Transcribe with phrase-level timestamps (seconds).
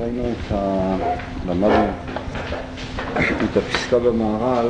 [0.00, 0.96] ראינו את ה...
[1.48, 1.86] למדנו
[3.16, 4.68] את הפסקה במהר"ל,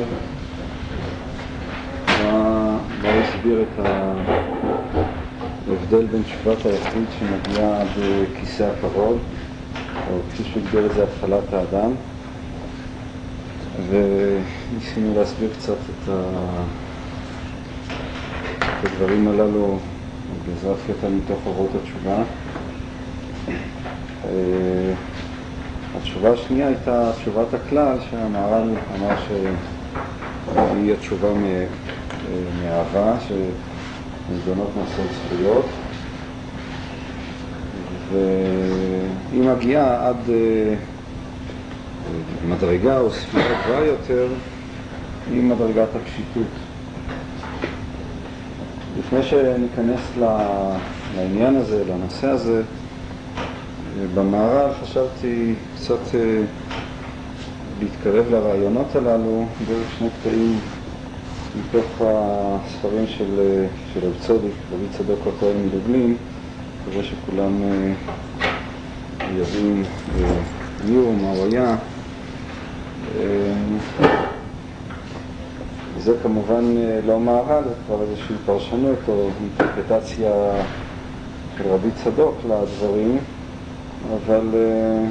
[3.01, 3.79] בה הסביר את
[5.67, 7.87] ההבדל בין תשובת היחיד שמגיעה עד
[8.39, 9.17] כיסא הכבוד,
[10.09, 11.91] או כפי שהגדיר את זה התחלת האדם,
[13.89, 16.39] וניסינו להסביר קצת את, ה...
[18.59, 19.77] את הדברים הללו
[20.45, 22.23] בעזרת קטע מתוך אורות התשובה.
[26.03, 31.27] התשובה השנייה הייתה תשובת הכלל שהמהר"ל אמר שהיא התשובה
[32.61, 35.65] מאהבה, שנדונות נושא זכויות,
[38.11, 40.17] והיא מגיעה עד
[42.49, 44.27] מדרגה או ספירה גבוהה יותר
[45.31, 46.53] עם מדרגת הפשיטות.
[48.99, 50.01] לפני שניכנס
[51.17, 52.61] לעניין הזה, לנושא הזה,
[54.15, 55.99] במערב חשבתי קצת
[57.79, 60.59] להתקרב לרעיונות הללו דרך שני קטעים
[61.59, 66.15] מתוך הספרים של, של רב צודיק, רבי צדוק הכהן מדובלין,
[66.81, 67.61] מקווה שכולם
[69.37, 69.83] יודעים
[70.85, 71.75] מי הוא, מה הוא היה.
[75.99, 76.63] זה כמובן
[77.05, 80.31] לא מהר"ל, זה כבר איזושהי פרשנות או אינטרפטציה
[81.57, 83.17] של רבי צדוק לדברים,
[84.11, 85.07] אבל uh,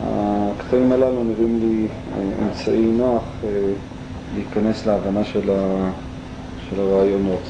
[0.00, 1.86] הקטעים הללו נראים לי
[2.42, 3.46] אמצעי נוח uh,
[4.34, 5.90] להיכנס להבנה של, ה,
[6.70, 7.40] של הרעיונות.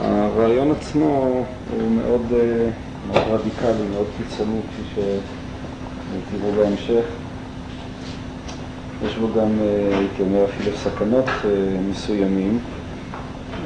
[0.00, 2.26] הרעיון עצמו הוא מאוד,
[3.06, 7.04] מאוד רדיקלי, מאוד קיצוני, כפי שתראו בהמשך.
[9.06, 9.48] יש בו גם,
[9.92, 11.24] הייתי אומר, אפילו סכנות
[11.90, 12.58] מסוימים.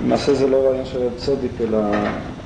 [0.04, 1.78] למעשה זה לא רעיון של רב צדיק, אלא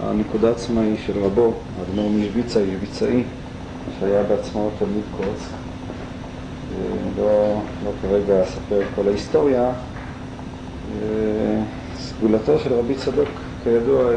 [0.02, 3.22] הנקודה עצמה היא של רבו, האדמו"ר מלביצה, יביצאי,
[4.00, 5.48] שהיה בעצמו תלמיד קורס.
[7.18, 9.72] לא, לא כרגע אספר כל ההיסטוריה.
[11.96, 13.28] סגולתו של רבי צדוק,
[13.64, 14.11] כידוע,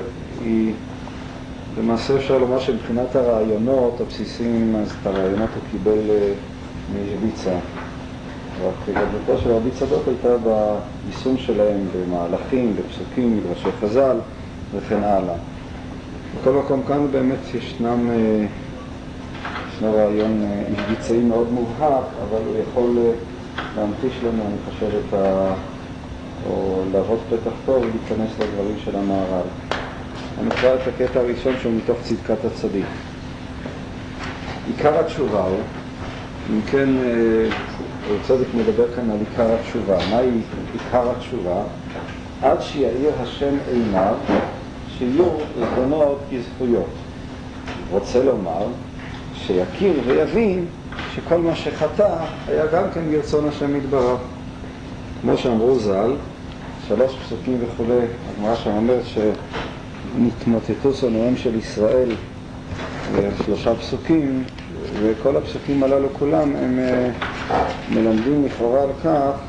[0.43, 0.73] היא
[1.79, 5.99] למעשה אפשר לומר שמבחינת הרעיונות הבסיסיים, אז את הרעיונות הוא קיבל
[6.93, 7.53] מיביצה.
[8.63, 14.17] רק גדולתו של רבי צדוק הייתה ביישום שלהם במהלכים, בפסוקים, מדרשי חז"ל
[14.75, 15.35] וכן הלאה.
[16.41, 18.09] בכל מקום כאן באמת ישנם,
[19.73, 20.45] ישנו רעיון
[20.89, 22.97] ביצעי מאוד מובהק, אבל הוא יכול
[23.77, 25.53] להמחיש לנו, אני חושב, את ה...
[26.49, 29.47] או להראות פתח טוב ולהיכנס לדברים של המהר"ל.
[30.39, 32.85] אני אקרא את הקטע הראשון שהוא מתוך צדקת הצדיק.
[34.67, 35.59] עיקר התשובה הוא,
[36.49, 36.89] אם כן,
[38.27, 39.97] צדיק מדבר כאן על עיקר התשובה.
[40.09, 40.29] מהי
[40.73, 41.61] עיקר התשובה?
[42.41, 44.15] עד שיאיר השם עיניו,
[44.97, 45.25] שיהיו
[45.61, 46.89] עזבונות כזכויות.
[47.91, 48.65] רוצה לומר
[49.35, 50.65] שיכיר ויבין
[51.15, 52.15] שכל מה שחטא
[52.47, 54.19] היה גם כן ברצון השם יתברך.
[55.21, 56.13] כמו שאמרו ז"ל,
[56.87, 57.99] שלוש פסוקים וכולי,
[58.29, 62.09] הגמרא שם אומרת שנתמוטטו שונאיהם של ישראל,
[63.45, 64.43] שלושה פסוקים,
[65.01, 66.79] וכל הפסוקים הללו כולם הם
[67.93, 69.39] מלמדים לכאורה על כך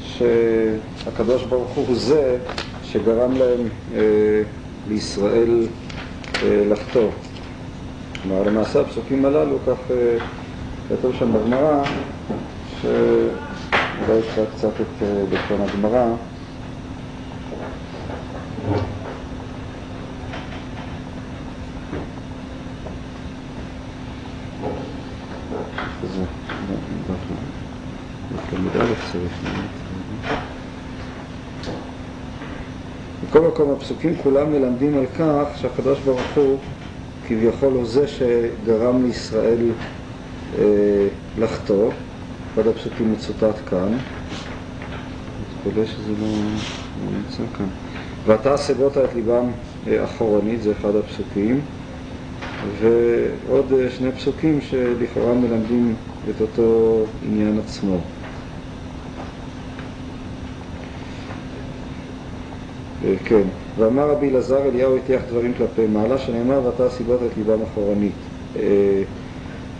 [0.00, 2.38] שהקדוש ברוך הוא זה
[2.82, 4.00] שגרם להם אה,
[4.88, 5.66] לישראל
[6.42, 7.10] אה, לחטוא.
[8.28, 10.16] למעשה הפסוקים הללו, כך אה,
[10.88, 11.82] כתוב שם בגמרא,
[12.80, 16.06] שאולי אקרא קצת את אה, לשון הגמרא.
[33.28, 36.58] בכל מקום הפסוקים כולם מלמדים על כך שהקדוש ברוך הוא
[37.28, 39.70] כביכול הוא זה שגרם לישראל
[40.58, 40.64] אה,
[41.38, 41.90] לחטוא.
[42.54, 43.98] אחד הפסוקים מצוטט כאן.
[45.66, 46.26] מתפלא שזה לא
[47.16, 47.66] נמצא כאן.
[48.26, 49.50] ואתה סגות את ליבם
[50.04, 51.60] אחורנית, זה אחד הפסוקים.
[52.80, 55.94] ועוד שני פסוקים שלכאורה מלמדים
[56.30, 58.00] את אותו עניין עצמו.
[63.24, 63.42] כן,
[63.78, 68.12] ואמר רבי אלעזר אליהו הטיח דברים כלפי מעלה, שנאמר ואתה הסיבות את ליבם אחורנית.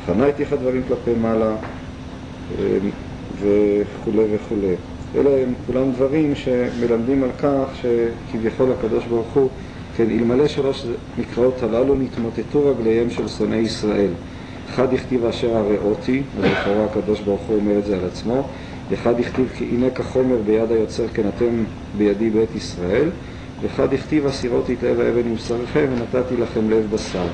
[0.07, 1.55] חנה הטיחה דברים כלפי מעלה
[3.41, 4.75] וכולי וכולי.
[5.17, 9.49] אלה הם כולם דברים שמלמדים על כך שכביכול הקדוש ברוך הוא,
[9.97, 10.87] כן, אלמלא שלוש
[11.19, 14.11] מקראות הללו נתמוטטו רגליהם של שונאי ישראל.
[14.71, 18.49] אחד הכתיב אשר הראותי, ולכאורה הקדוש ברוך הוא אומר את זה על עצמו,
[18.95, 21.65] אחד הכתיב כי הנה כחומר ביד היוצר כן אתם
[21.99, 23.11] בידי בית ישראל,
[23.63, 27.27] ואחד הכתיב אסירות את לב האבן עם בשרכם ונתתי לכם לב בשר.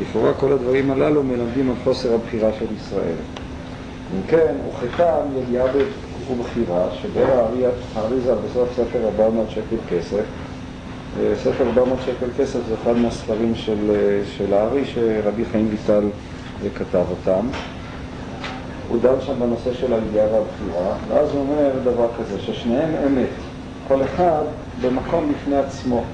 [0.00, 3.16] לכאורה כל הדברים הללו מלמדים על חוסר הבחירה של ישראל.
[4.14, 5.66] אם כן, הוכחה ידיעה
[6.30, 7.46] ובחירה, שבר
[7.94, 10.24] האריזה בסוף ספר 400 שקל כסף.
[11.42, 13.90] ספר 400 שקל כסף זה אחד מהספרים של,
[14.36, 16.04] של הארי שרבי חיים ויטל
[16.74, 17.46] כתב אותם.
[18.88, 23.28] הוא דן שם בנושא של הידיעה והבחירה, ואז הוא אומר דבר כזה, ששניהם אמת,
[23.88, 24.42] כל אחד
[24.80, 26.04] במקום בפני עצמו.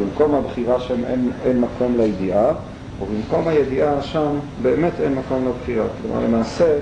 [0.00, 2.52] במקום הבחירה שם אין, אין מקום לידיעה,
[3.00, 4.30] ובמקום הידיעה שם
[4.62, 5.86] באמת אין מקום לבחירה.
[6.02, 6.78] כלומר, למעשה,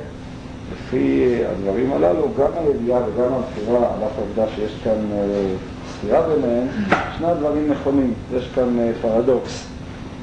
[0.73, 5.47] לפי הדברים הללו, גם הידיעה וגם הבחירה, על אף העובדה שיש כאן אה,
[5.93, 6.67] סתירה ביניהם,
[7.19, 8.13] שני הדברים נכונים.
[8.37, 9.67] יש כאן אה, פרדוקס.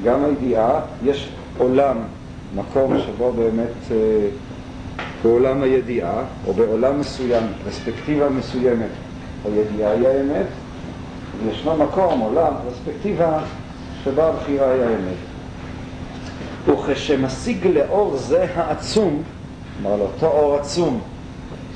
[0.04, 1.28] גם הידיעה, יש
[1.58, 1.96] עולם,
[2.56, 3.96] מקום שבו באמת, אה,
[5.22, 8.90] בעולם הידיעה, או בעולם מסוים, פרספקטיבה מסוימת,
[9.44, 10.46] הידיעה היא האמת,
[11.44, 13.38] וישנו מקום, עולם, פרספקטיבה,
[14.04, 15.16] שבה הבחירה היא האמת.
[16.68, 19.22] וכשמשיג לאור זה העצום,
[19.82, 21.00] כלומר לאותו אור עצום,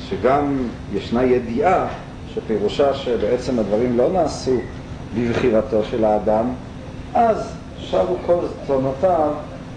[0.08, 0.56] שגם
[0.94, 1.87] ישנה ידיעה
[2.34, 4.56] שפירושה שבעצם הדברים לא נעשו
[5.19, 6.44] בבחירתו של האדם,
[7.14, 9.31] אז שבו כל צונותיו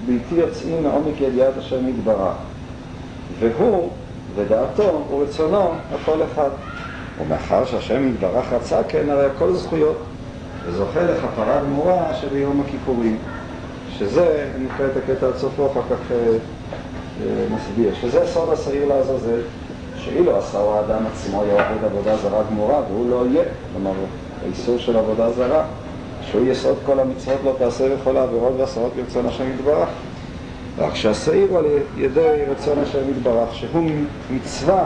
[0.05, 2.35] בלתי יוצאים מעומק ידיעת השם יתברך.
[3.43, 3.89] והוא
[4.35, 6.49] ודעתו ורצונו הכל אחד.
[7.21, 9.97] ומאחר שהשם יתברך רצה כן הרי הכל זכויות,
[10.65, 13.17] וזוכה לכפרה גמורה שביום הכיפורים.
[13.97, 18.85] שזה, אני אקרא את הקטע עד סופו, אחר כך אה, אה, מסביר, שזה סוד השעיר
[18.85, 19.39] לעזאזל,
[19.97, 23.43] שאילו עשהו האדם עצמו יעבוד עבודה זרה גמורה, והוא לא יהיה,
[23.73, 23.91] כלומר,
[24.43, 25.63] האיסור של עבודה זרה,
[26.21, 29.89] שהוא יסוד כל המצוות לא תעשה וכל העבירות והשרות ברצון השם יתברך.
[30.83, 31.65] רק שהשעיר הוא על
[31.97, 33.91] ידי רצון השם יתברך, שהוא
[34.31, 34.85] מצווה,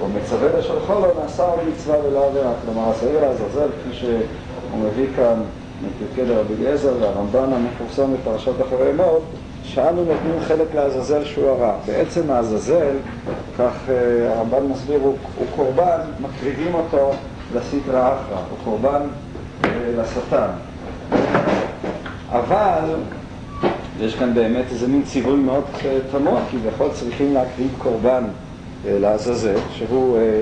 [0.00, 2.52] או מצווה לשלחו לו, נעשה עוד מצווה ולא עבירה.
[2.64, 5.42] כלומר, השעיר לעזאזל, כפי שהוא מביא כאן
[5.82, 9.22] מפרקי רבי אליעזר והרמב"ן המפורסם בפרשת אחרי מות,
[9.64, 11.74] שאנו נותנים חלק לעזאזל שהוא הרע.
[11.86, 12.96] בעצם העזאזל,
[13.58, 17.10] כך אה, הרמב"ן מסביר, הוא, הוא קורבן, מקריבים אותו
[17.54, 19.02] לסטרא אחרא, הוא קורבן
[19.64, 20.48] אה, לשטן.
[22.30, 22.94] אבל,
[23.98, 25.64] ויש כאן באמת איזה מין ציווי מאוד
[26.10, 28.24] תמוה, כי בכל צריכים להקריב קורבן
[28.86, 30.40] אה, לעזאזל, שהוא אה,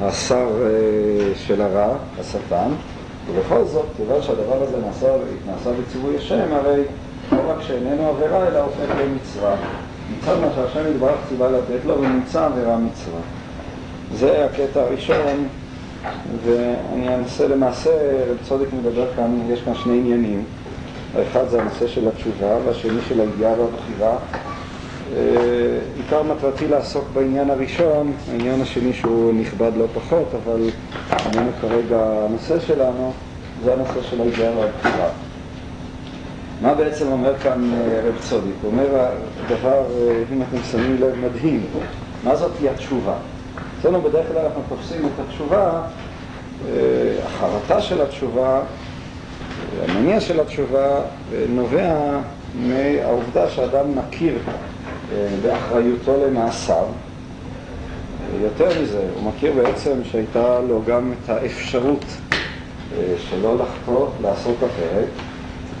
[0.00, 2.68] השר אה, של הרע, השטן,
[3.28, 5.06] ובכל זאת, כיוון שהדבר הזה נעשה,
[5.46, 6.82] נעשה בציווי השם, הרי
[7.32, 9.56] לא רק שאיננו עבירה, אלא הופך למצווה.
[10.18, 13.20] מצד מה שהשם יתברך ציווה לתת לו, ונמצא עבירה מצווה.
[14.14, 15.48] זה הקטע הראשון,
[16.44, 17.90] ואני אנסה למעשה,
[18.30, 20.44] רב צודק מדבר כאן, יש כאן שני עניינים.
[21.16, 24.16] האחד זה הנושא של התשובה, והשני של הידיעה והבחירה.
[25.16, 30.60] אה, עיקר מטרתי לעסוק בעניין הראשון, העניין השני שהוא נכבד לא פחות, אבל
[31.26, 31.98] איננו כרגע
[32.28, 33.12] הנושא שלנו,
[33.64, 35.08] זה הנושא של הידיעה והבחירה.
[36.62, 38.54] מה בעצם אומר כאן אה, רב צודיק?
[38.62, 38.86] הוא אומר
[39.48, 41.66] דבר, אה, אם אתם שמים לב, מדהים.
[42.24, 43.14] מה זאת היא התשובה?
[43.80, 45.82] אצלנו בדרך כלל אנחנו תופסים את התשובה,
[47.24, 48.60] החרטה של התשובה,
[49.80, 51.00] המניע של התשובה
[51.48, 51.94] נובע
[52.54, 54.38] מהעובדה שאדם מכיר
[55.42, 56.84] באחריותו למעשיו.
[58.40, 62.04] יותר מזה, הוא מכיר בעצם שהייתה לו גם את האפשרות
[62.92, 65.08] אה, שלא לחטוא, לעשות אחרת,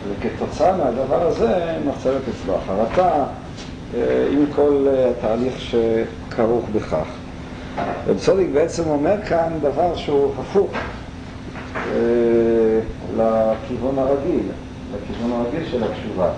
[0.08, 3.24] וכתוצאה מהדבר הזה נוצרת אצלו החרטה
[3.94, 7.06] אה, עם כל אה, התהליך שכרוך בכך.
[8.06, 10.70] רב צודיק בעצם אומר כאן דבר שהוא הפוך
[13.16, 14.48] לכיוון הרגיל,
[14.94, 16.30] לכיוון הרגיל של התשובה.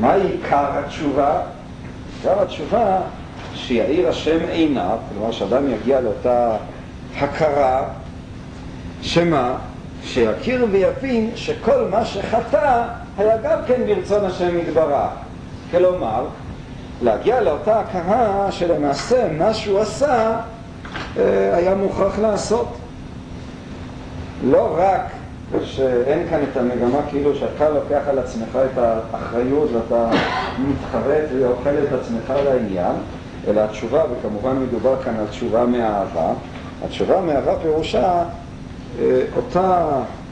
[0.00, 1.40] מה עיקר התשובה?
[2.16, 3.00] עיקר התשובה
[3.54, 6.56] שיאיר השם עיניו, כלומר שאדם יגיע לאותה
[7.18, 7.82] הכרה,
[9.02, 9.54] שמה?
[10.04, 12.82] שיכיר ויבין שכל מה שחטא
[13.18, 15.10] היה גם כן ברצון השם יתברך.
[15.70, 16.26] כלומר,
[17.02, 20.36] להגיע לאותה הכרה שלמעשה מה שהוא עשה
[21.18, 22.76] אה, היה מוכרח לעשות.
[24.44, 25.00] לא רק
[25.62, 28.78] שאין כאן את המגמה כאילו שאתה לוקח על עצמך את
[29.12, 30.10] האחריות ואתה
[30.58, 32.96] מתחרט ואוכל את עצמך לעניין,
[33.48, 36.32] אלא התשובה, וכמובן מדובר כאן על תשובה מאהבה,
[36.84, 38.24] התשובה מאהבה פירושה
[38.98, 39.88] אה, אותה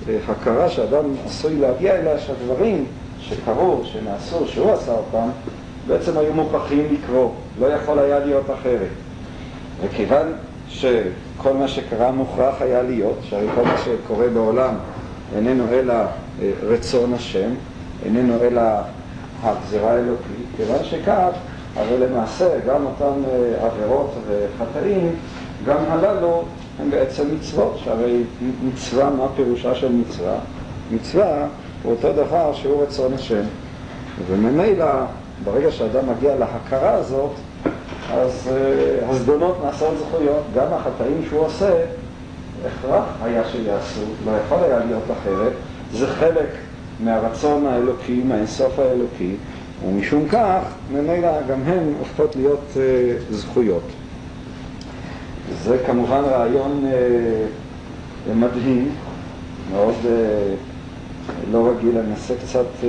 [0.09, 2.85] אה, הכרה שאדם עשוי להגיע אליה שהדברים
[3.21, 5.29] שקרו, שנעשו, שהוא עשה אותם,
[5.87, 8.89] בעצם היו מוכרחים לקרות, לא יכול היה להיות אחרת.
[9.81, 10.33] וכיוון
[10.73, 14.75] שכל מה שקרה מוכרח היה להיות, שהרי כל מה שקורה בעולם
[15.37, 17.51] איננו אלא אה, רצון השם,
[18.05, 18.63] איננו אלא
[19.43, 21.31] הגזרה האלוקית, כיוון שכך,
[21.77, 25.15] הרי למעשה גם אותן אה, עבירות וחטאים,
[25.67, 26.43] גם הללו
[26.81, 28.23] הם בעצם מצוות, שהרי
[28.65, 30.35] מצווה, מה פירושה של מצווה?
[30.91, 31.47] מצווה
[31.83, 33.43] הוא אותו דבר שהוא רצון השם.
[34.27, 34.87] וממילא,
[35.45, 37.31] ברגע שאדם מגיע להכרה הזאת,
[38.11, 38.51] אז
[39.09, 41.85] הזדונות נעשות זכויות, גם החטאים שהוא עושה,
[42.67, 45.53] הכרח היה שיעשו, לא יכול היה להיות אחרת,
[45.93, 46.49] זה חלק
[47.01, 49.35] מהרצון האלוקי, מהאינסוף האלוקי,
[49.87, 50.61] ומשום כך,
[50.93, 53.83] ממילא גם הן הופכות להיות uh, זכויות.
[55.63, 58.89] זה כמובן רעיון uh, מדהים,
[59.73, 60.07] מאוד uh,
[61.53, 62.85] לא רגיל, אני אנסה קצת uh,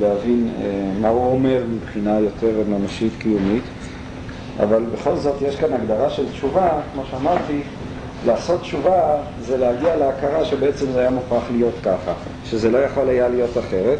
[0.00, 0.62] להבין uh,
[1.00, 3.64] מה הוא אומר מבחינה יותר ממשית קיומית,
[4.62, 7.60] אבל בכל זאת יש כאן הגדרה של תשובה, כמו שאמרתי,
[8.26, 12.12] לעשות תשובה זה להגיע להכרה שבעצם זה היה מוכרח להיות ככה,
[12.44, 13.98] שזה לא יכול היה להיות אחרת,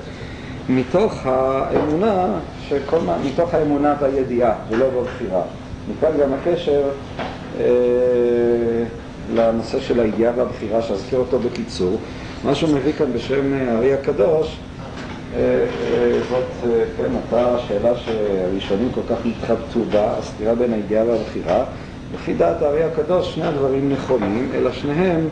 [0.69, 2.27] מתוך האמונה,
[2.69, 5.43] שכל מה, מתוך האמונה והידיעה ולא בבחירה.
[5.91, 6.83] מכאן גם הקשר
[7.61, 7.65] אה,
[9.35, 11.97] לנושא של הידיעה והבחירה, שאזכיר אותו בקיצור.
[12.45, 14.68] מה שהוא מביא כאן בשם הארי הקדוש, אה, אה,
[16.29, 21.65] זאת, אה, כן, אותה שאלה שהראשונים כל כך התחבטו בה, הסתירה בין הידיעה והבחירה.
[22.15, 25.29] לפי דעת הארי הקדוש שני הדברים נכונים, אלא שניהם,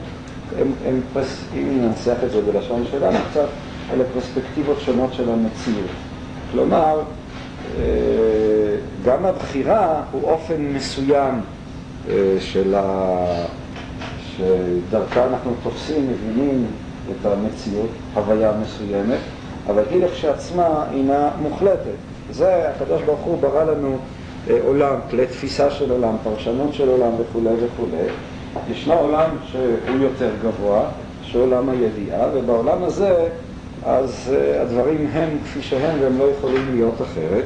[0.58, 3.46] הם, הם פס, אם ננסח את זה בלשון שלנו קצת,
[3.92, 5.90] אלה פרספקטיבות שונות של המציאות.
[6.52, 7.00] כלומר,
[9.04, 11.40] גם הבחירה הוא אופן מסוים
[12.40, 13.46] של ה...
[14.36, 16.66] שדרכה אנחנו תופסים, מבינים
[17.10, 19.18] את המציאות, הוויה מסוימת,
[19.68, 21.96] אבל היא לכשעצמה אינה מוחלטת.
[22.30, 23.98] זה הקדוש ברוך הוא ברא לנו
[24.50, 28.06] אה, עולם, כלי תפיסה של עולם, פרשנות של עולם וכולי וכולי.
[28.70, 30.82] ישנו עולם שהוא יותר גבוה,
[31.22, 33.28] שהוא עולם הידיעה, ובעולם הזה
[33.86, 37.44] אז אה, הדברים הם כפי שהם והם לא יכולים להיות אחרת.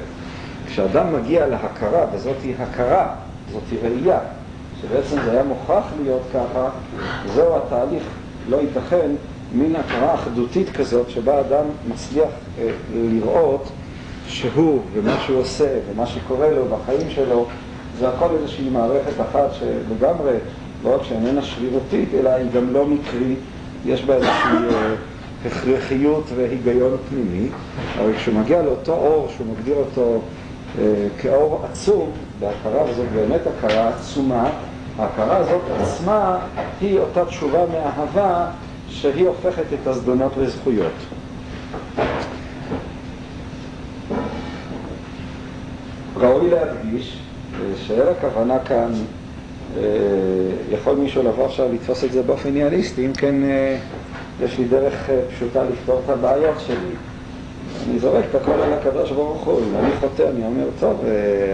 [0.66, 3.14] כשאדם מגיע להכרה, וזאת היא הכרה,
[3.52, 4.18] זאת היא ראייה,
[4.80, 6.68] שבעצם זה היה מוכרח להיות ככה,
[7.34, 8.02] זהו התהליך,
[8.48, 9.10] לא ייתכן
[9.54, 12.28] מין הכרה אחדותית כזאת שבה אדם מצליח
[12.58, 13.68] אה, לראות
[14.26, 17.46] שהוא ומה שהוא עושה ומה שקורה לו בחיים שלו
[17.98, 20.36] זה הכל איזושהי מערכת אחת שלגמרי
[20.84, 23.38] לא רק שאיננה שרירותית אלא היא גם לא מקרית,
[23.86, 24.94] יש בה איזושהי אה,
[25.46, 27.48] הכרחיות והיגיון פנימי.
[27.98, 30.20] אבל כשהוא מגיע לאותו אור שהוא מגדיר אותו
[30.78, 30.84] אה,
[31.18, 34.50] כאור עצום בהכרה, וזאת באמת הכרה עצומה
[34.98, 36.38] ההכרה הזאת עצמה
[36.80, 38.46] היא אותה תשובה מאהבה
[38.90, 40.92] שהיא הופכת את הזדונות לזכויות.
[46.16, 47.18] ראוי להדגיש
[47.86, 48.92] שאין הכוונה כאן,
[49.76, 49.82] אה,
[50.70, 53.76] יכול מישהו לבוא עכשיו לתפוס את זה באופן אידיאליסטי, אם כן אה,
[54.42, 56.94] יש לי דרך אה, פשוטה לפתור את הבעיות שלי.
[57.88, 61.04] אני זורק את הכל על הקדוש ברוך הוא, אם אני חוטא, אני אומר, טוב,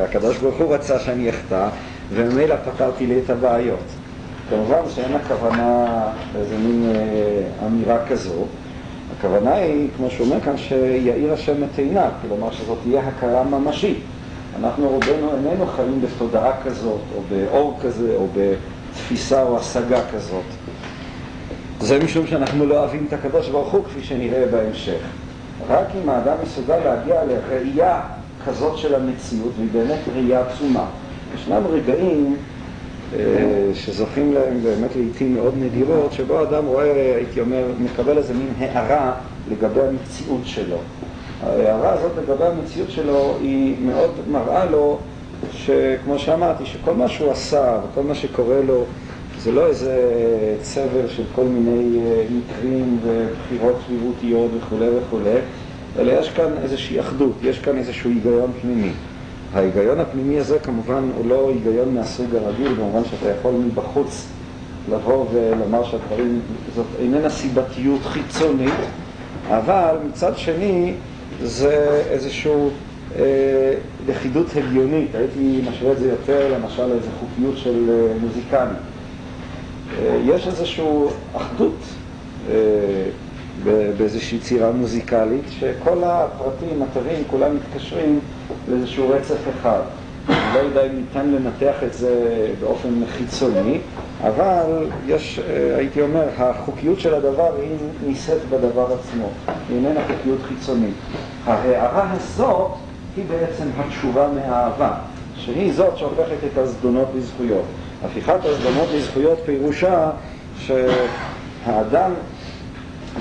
[0.04, 1.68] הקדוש ברוך הוא רצה שאני אחטא,
[2.14, 3.95] וממילא פתרתי לי את הבעיות.
[4.50, 5.86] כמובן שאין הכוונה
[6.34, 8.44] לאיזה מין אה, אמירה כזו.
[9.18, 13.98] הכוונה היא, כמו שהוא אומר כאן, שיאיר השם את עיניו, כלומר שזאת תהיה הכרה ממשית.
[14.58, 20.44] אנחנו רובנו איננו חיים בתודעה כזאת, או באור כזה, או בתפיסה או השגה כזאת.
[21.80, 25.00] זה משום שאנחנו לא אוהבים את הקדוש ברוך הוא, כפי שנראה בהמשך.
[25.68, 28.00] רק אם האדם מסוגל להגיע לראייה
[28.46, 30.84] כזאת של המציאות, והיא באמת ראייה עצומה.
[31.34, 32.36] ישנם רגעים
[33.74, 39.12] שזוכים להם באמת לעיתים מאוד נדירות, שבו אדם רואה, הייתי אומר, מקבל איזה מין הערה
[39.50, 40.76] לגבי המציאות שלו.
[41.42, 44.98] ההערה הזאת לגבי המציאות שלו היא מאוד מראה לו
[45.52, 48.84] שכמו שאמרתי, שכל מה שהוא עשה וכל מה שקורה לו
[49.42, 49.94] זה לא איזה
[50.62, 55.38] צבר של כל מיני אה, מקרים ובחירות סביבותיות וכולי וכולי,
[55.98, 58.92] אלא יש כאן איזושהי אחדות, יש כאן איזשהו היגיון פנימי.
[59.56, 64.26] ההיגיון הפנימי הזה כמובן הוא לא היגיון מהסוג הרגיל, במובן שאתה יכול מבחוץ
[64.90, 66.40] לבוא ולומר שהדברים,
[66.74, 68.74] זאת איננה סיבתיות חיצונית,
[69.48, 70.94] אבל מצד שני
[71.42, 72.52] זה איזושהי
[73.16, 73.74] אה,
[74.06, 78.76] לכידות הגיונית, הייתי משווה את זה יותר למשל לאיזו חוקיות של אה, מוזיקלי.
[79.98, 80.84] אה, יש איזושהי
[81.36, 81.78] אחדות
[82.50, 82.54] אה,
[83.64, 88.20] באיזושהי צירה מוזיקלית, שכל הפרטים, התווים, כולם מתקשרים
[88.68, 89.80] לאיזשהו רצף אחד.
[90.28, 93.78] אני לא יודע אם ניתן לנתח את זה באופן חיצוני,
[94.22, 99.28] אבל יש, אה, הייתי אומר, החוקיות של הדבר היא נישאת בדבר עצמו,
[99.68, 100.94] היא איננה חוקיות חיצונית.
[101.46, 102.70] ההערה הזאת
[103.16, 104.94] היא בעצם התשובה מהאהבה,
[105.36, 107.64] שהיא זאת שהופכת את הזדונות לזכויות.
[108.04, 110.10] הפיכת הזדונות לזכויות פירושה
[110.58, 112.10] שהאדם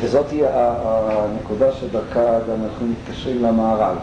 [0.02, 3.96] וזאת היא הנקודה שדרכה גם אנחנו מתקשרים למהר"ל.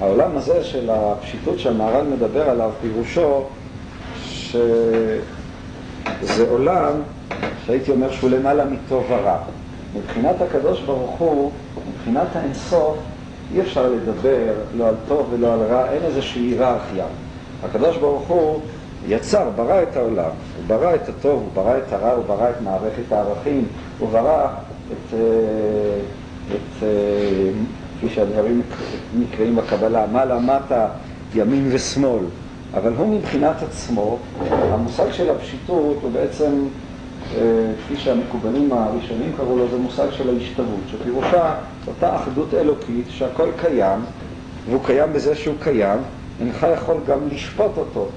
[0.00, 3.44] העולם הזה של הפשיטות שהמהר"ל מדבר עליו, פירושו
[4.22, 4.60] שזה
[6.50, 6.92] עולם
[7.66, 9.38] שהייתי אומר שהוא למעלה מטוב ורע.
[9.96, 11.50] מבחינת הקדוש ברוך הוא,
[11.88, 12.96] מבחינת האינסוף,
[13.54, 17.04] אי אפשר לדבר לא על טוב ולא על רע, אין איזושהי היררכיה.
[17.64, 18.60] הקדוש ברוך הוא
[19.08, 22.60] יצר, ברא את העולם, הוא ברא את הטוב, הוא ברא את הרע, הוא ברא את
[22.60, 23.64] מערכת הערכים,
[23.98, 24.48] הוא ברא
[24.92, 25.18] את, אה,
[26.50, 26.88] את אה,
[27.98, 28.62] כפי שהדברים
[29.18, 30.86] נקראים בקבלה, מעלה מטה,
[31.34, 32.24] ימין ושמאל,
[32.74, 34.18] אבל הוא מבחינת עצמו,
[34.50, 36.52] המושג של הפשיטות הוא בעצם,
[37.34, 37.40] אה,
[37.84, 41.54] כפי שהמקובלים הראשונים קראו לו, זה מושג של ההשתוות, שפירושה
[41.86, 43.98] אותה אחדות אלוקית שהכל קיים,
[44.68, 45.98] והוא קיים בזה שהוא קיים,
[46.40, 48.08] אינך יכול גם לשפוט אותו,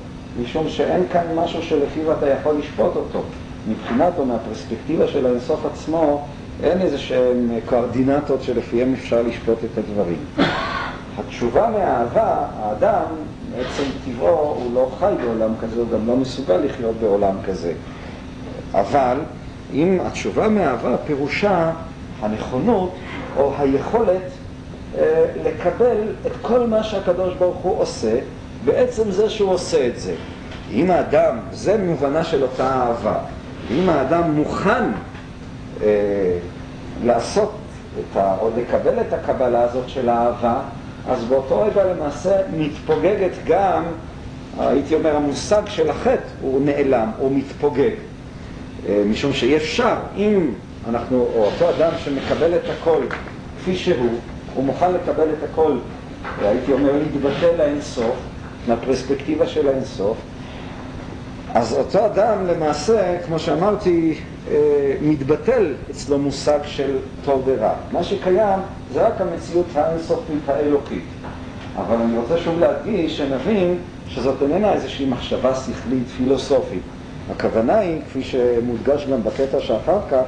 [0.43, 3.21] משום שאין כאן משהו שלפיו אתה יכול לשפוט אותו.
[3.69, 6.27] מבחינת או מהפרספקטיבה של האינסוף עצמו,
[6.63, 10.17] אין איזה שהן קוארדינטות שלפיהן אפשר לשפוט את הדברים.
[11.17, 13.05] התשובה מהאהבה, האדם,
[13.51, 17.73] מעצם טבעו, הוא לא חי בעולם כזה, הוא גם לא מסוגל לחיות בעולם כזה.
[18.73, 19.17] אבל
[19.73, 21.71] אם התשובה מאהבה פירושה
[22.21, 22.93] הנכונות
[23.37, 24.21] או היכולת
[24.97, 28.19] אה, לקבל את כל מה שהקדוש ברוך הוא עושה,
[28.65, 30.13] בעצם זה שהוא עושה את זה.
[30.71, 33.17] אם האדם, זה מובנה של אותה אהבה,
[33.71, 34.83] אם האדם מוכן
[37.03, 37.51] לעשות
[37.99, 40.59] את ה, או לקבל את הקבלה הזאת של האהבה,
[41.09, 43.83] אז באותו רגע למעשה מתפוגגת גם,
[44.59, 47.91] הייתי אומר, המושג של החטא הוא נעלם, הוא מתפוגג.
[48.87, 50.49] אה, משום שאי אפשר, אם
[50.89, 53.01] אנחנו, או אותו אדם שמקבל את הכל
[53.59, 54.09] כפי שהוא,
[54.53, 55.77] הוא מוכן לקבל את הכל,
[56.41, 58.15] הייתי אומר, להתבטא לאינסוף,
[58.67, 60.17] מהפרספקטיבה של האינסוף,
[61.53, 64.34] אז אותו אדם למעשה, כמו שאמרתי, אה,
[65.01, 67.73] מתבטל אצלו מושג של טוב ורע.
[67.91, 68.59] מה שקיים
[68.93, 71.03] זה רק המציאות האינסופית האלוקית.
[71.77, 76.81] אבל אני רוצה שוב להדגיש, שנבין שזאת איננה איזושהי מחשבה שכלית פילוסופית.
[77.31, 80.23] הכוונה היא, כפי שמודגש גם בקטע שאחר כך,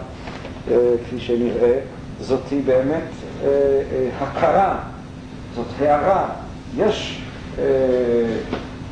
[0.71, 1.79] אה, כפי שנראה,
[2.21, 3.03] זאת היא באמת
[3.43, 3.49] אה,
[4.19, 4.79] הכרה,
[5.55, 6.29] זאת הערה.
[6.77, 7.21] יש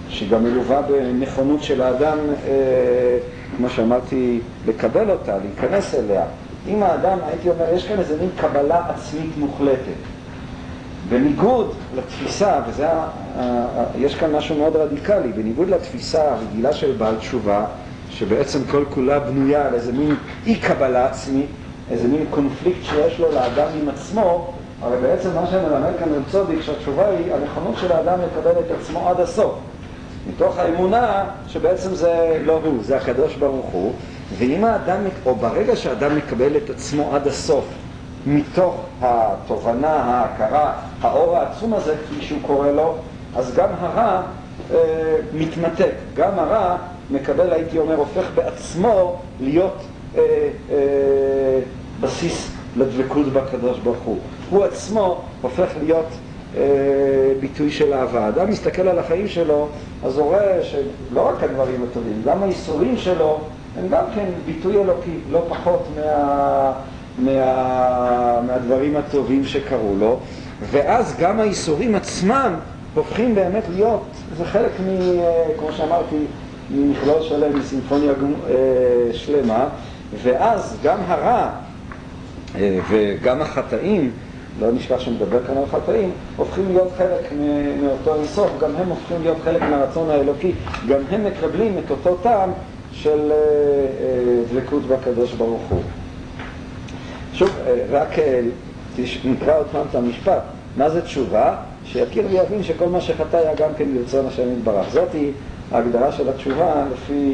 [0.10, 3.18] שגם מלווה בנכונות של האדם, אה,
[3.58, 6.24] כמו שאמרתי, לקבל אותה, להיכנס אליה.
[6.68, 10.16] אם האדם, הייתי אומר, יש כאן איזה מין קבלה עצמית מוחלטת.
[11.10, 12.88] בניגוד לתפיסה, וזה,
[13.98, 17.66] יש כאן משהו מאוד רדיקלי, בניגוד לתפיסה הרגילה של בעל תשובה,
[18.10, 20.16] שבעצם כל כולה בנויה על איזה מין
[20.46, 21.50] אי קבלה עצמית,
[21.92, 27.10] איזה מין קונפליקט שיש לו לאדם עם עצמו, הרי בעצם מה שמלמד כאן רב שהתשובה
[27.10, 29.54] היא הנכונות של האדם לקבל את עצמו עד הסוף.
[30.30, 33.94] מתוך האמונה שבעצם זה לא הוא, זה הקדוש ברוך הוא,
[34.38, 37.66] ואם האדם, או ברגע שהאדם מקבל את עצמו עד הסוף,
[38.28, 42.96] מתוך התובנה, ההכרה, האור העצום הזה, כפי שהוא קורא לו,
[43.36, 44.22] אז גם הרע
[44.74, 44.78] אה,
[45.34, 46.76] מתמתק, גם הרע
[47.12, 49.78] מקבל, הייתי אומר, הופך בעצמו להיות
[50.18, 50.22] אה,
[50.72, 51.60] אה,
[52.02, 54.20] בסיס לדבקות בקדוש ברוך הוא.
[54.50, 56.08] הוא עצמו הופך להיות
[57.40, 58.28] ביטוי של אהבה.
[58.28, 59.68] אדם מסתכל על החיים שלו,
[60.04, 63.40] אז הוא רואה שלא רק הדברים הטובים, גם האיסורים שלו
[63.78, 66.72] הם גם כן ביטוי אלוקי, לא פחות מה,
[67.18, 70.20] מה, מהדברים הטובים שקרו לו,
[70.72, 72.54] ואז גם האיסורים עצמם
[72.96, 74.04] הופכים באמת להיות,
[74.38, 74.90] זה חלק מ...
[74.90, 76.16] אה, כמו שאמרתי,
[76.72, 78.54] ממכלול שלם, מסימפוניה אה,
[79.14, 79.66] שלמה,
[80.24, 81.50] ואז גם הרע
[82.90, 84.12] וגם החטאים
[84.60, 87.32] לא נשכח שמדבר כאן על חטאים, הופכים להיות חלק
[87.82, 90.52] מאותו אינסוף, גם הם הופכים להיות חלק מהרצון האלוקי,
[90.88, 92.52] גם הם מקבלים את אותו טעם
[92.92, 95.82] של אה, אה, דבקות בקדוש ברוך הוא.
[97.34, 98.10] שוב, אה, רק
[99.26, 100.42] נקרא עוד פעם את המשפט,
[100.78, 101.56] מה זה תשובה?
[101.86, 104.88] שיכיר ויבין שכל מה שחטא היה גם כן ברצון השם יתברך.
[104.92, 105.32] זאת היא
[105.72, 107.34] ההגדרה של התשובה לפי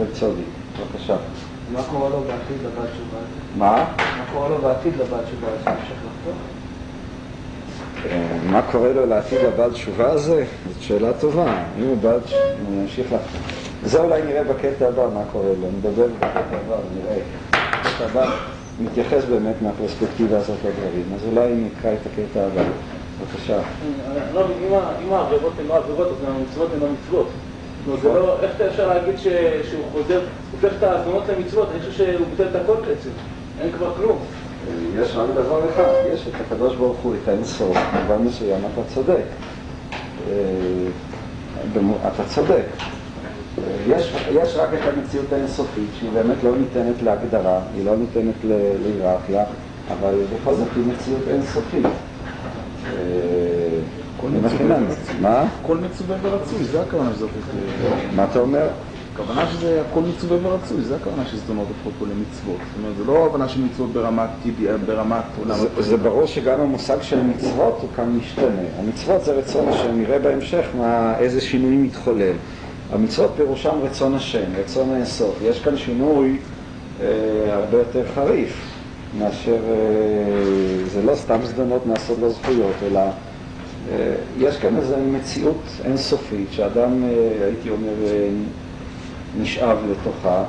[0.00, 0.42] רב צודי.
[0.80, 1.16] בבקשה.
[1.72, 3.18] מה קורה לו בעתיד לבת תשובה?
[3.58, 3.84] מה?
[3.96, 5.48] מה קורה לו בעתיד לבת תשובה?
[5.52, 6.00] הזה?
[8.50, 10.44] מה קורה לו לעתיד לבעל תשובה הזה?
[10.68, 11.62] זאת שאלה טובה.
[11.78, 13.20] אם הוא בעל תשובה, אני אמשיך לך.
[13.84, 15.68] זה אולי נראה בקטע הבא מה קורה לו.
[15.78, 17.22] נדבר בקטע הבא, נראה.
[17.50, 18.30] בקטע הבא
[18.80, 21.04] מתייחס באמת מהפרספקטיבה הזאת לדברים.
[21.14, 22.62] אז אולי נקרא את הקטע הבא.
[23.20, 23.58] בבקשה.
[24.34, 24.46] לא,
[25.06, 27.26] אם העבירות הן לא עבירות, אז המצוות הן לא מצוות.
[27.26, 27.49] לא,
[28.42, 30.20] איך אתה אפשר להגיד שהוא חוזר,
[30.52, 31.68] הופך את העוונות למצוות?
[31.70, 33.10] אני חושב שהוא ביטל את הכל בעצם.
[33.60, 34.18] אין כבר כלום.
[34.98, 39.24] יש רק דבר אחד, יש את הקדוש ברוך הוא, את האינסוף, במובן מסוים אתה צודק.
[40.28, 40.34] אה,
[42.14, 42.64] אתה צודק.
[43.88, 48.34] יש, יש רק את המציאות האינסופית, שהיא באמת לא ניתנת להגדרה, היא לא ניתנת
[48.82, 49.44] להיררכיה,
[49.90, 51.86] אבל בכל זאת היא מציאות אינסופית.
[54.44, 54.78] אה,
[55.20, 55.44] מה?
[55.66, 57.30] כל מצווה ברצוי, זה הכוונה שזאת...
[58.16, 58.68] מה אתה אומר?
[59.14, 62.56] הכוונה שזה הכל מצווה ורצוי, זה הכוונה שזדונות הפכו פה למצוות.
[62.56, 64.28] זאת אומרת, זה לא הבנה של מצוות ברמת,
[64.86, 68.62] ברמת עולם זה, ברור שגם המושג של מצוות הוא כאן משתנה.
[68.78, 70.66] המצוות זה רצון השם, נראה בהמשך
[71.18, 72.34] איזה שינוי מתחולל.
[72.92, 75.38] המצוות פירושם רצון השם, רצון האסוף.
[75.42, 76.36] יש כאן שינוי
[77.00, 77.06] אה,
[77.54, 78.70] הרבה יותר חריף
[79.18, 83.10] מאשר, אה, זה לא סתם זדונות נעשות לו זכויות, אלא אה,
[84.38, 88.28] יש כאן איזו מציאות אינסופית שאדם, אה, הייתי אומר, אה,
[89.40, 90.44] נשאב לתוכה,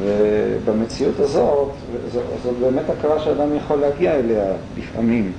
[0.00, 1.70] ובמציאות הזאת,
[2.12, 5.32] זו, זאת באמת הכרה שאדם יכול להגיע אליה לפעמים,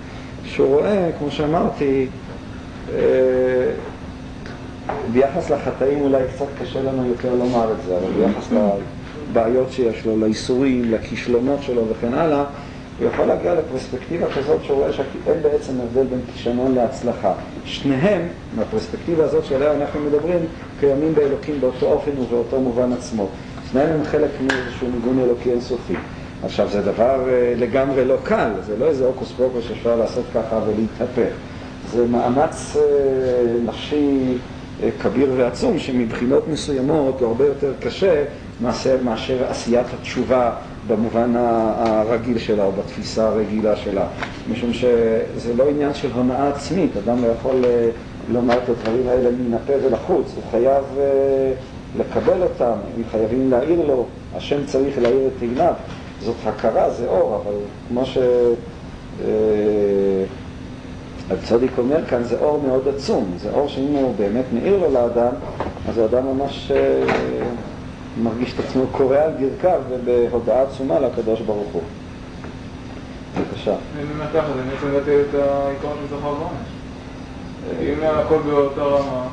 [0.45, 2.07] שהוא רואה, כמו שאמרתי,
[5.11, 8.49] ביחס לחטאים אולי קצת קשה לנו יותר לומר את זה, אבל ביחס
[9.31, 12.43] לבעיות שיש לו, לאיסורים, לכישלונות שלו וכן הלאה,
[12.99, 17.33] הוא יכול להגיע לפרספקטיבה כזאת שהוא רואה שאין בעצם הבדל בין כישלון להצלחה.
[17.65, 18.21] שניהם,
[18.55, 20.39] מהפרספקטיבה הזאת שעליה אנחנו מדברים,
[20.79, 23.27] קיימים באלוקים באותו אופן ובאותו מובן עצמו.
[23.71, 25.93] שניהם הם חלק מאיזשהו ניגון אלוקי אינסופי.
[26.43, 30.59] עכשיו, זה דבר uh, לגמרי לא קל, זה לא איזה הוקוס פוקוס שאפשר לעשות ככה
[30.67, 31.33] ולהתהפך.
[31.91, 32.79] זה מאמץ uh,
[33.65, 34.37] נפשי
[34.79, 38.23] uh, כביר ועצום, שמבחינות מסוימות הוא הרבה יותר קשה
[38.61, 40.51] מאשר, מאשר עשיית התשובה
[40.87, 44.07] במובן הרגיל שלה או בתפיסה הרגילה שלה,
[44.51, 47.89] משום שזה לא עניין של הונאה עצמית, אדם לא יכול אה,
[48.31, 51.53] לומר את הדברים האלה מן הפה ולחוץ, הוא חייב אה,
[51.97, 55.73] לקבל אותם, הם חייבים להעיר לו, השם צריך להעיר את עיניו,
[56.21, 57.55] זאת הכרה, זה אור, אבל
[57.87, 58.17] כמו ש...
[61.31, 64.93] הצדיק אה, אומר כאן, זה אור מאוד עצום, זה אור שאם הוא באמת מאיר לו
[64.93, 65.31] לאדם,
[65.89, 66.71] אז האדם ממש
[68.23, 71.81] מרגיש את עצמו קורע על ברכיו ובהודעה עצומה לקדוש ברוך הוא.
[73.37, 73.75] בבקשה.
[73.95, 76.67] אני אומר ככה, אני רוצה לבטל את העיקרון של שכר ועונש.
[77.81, 79.23] אם הכל באותה רמה,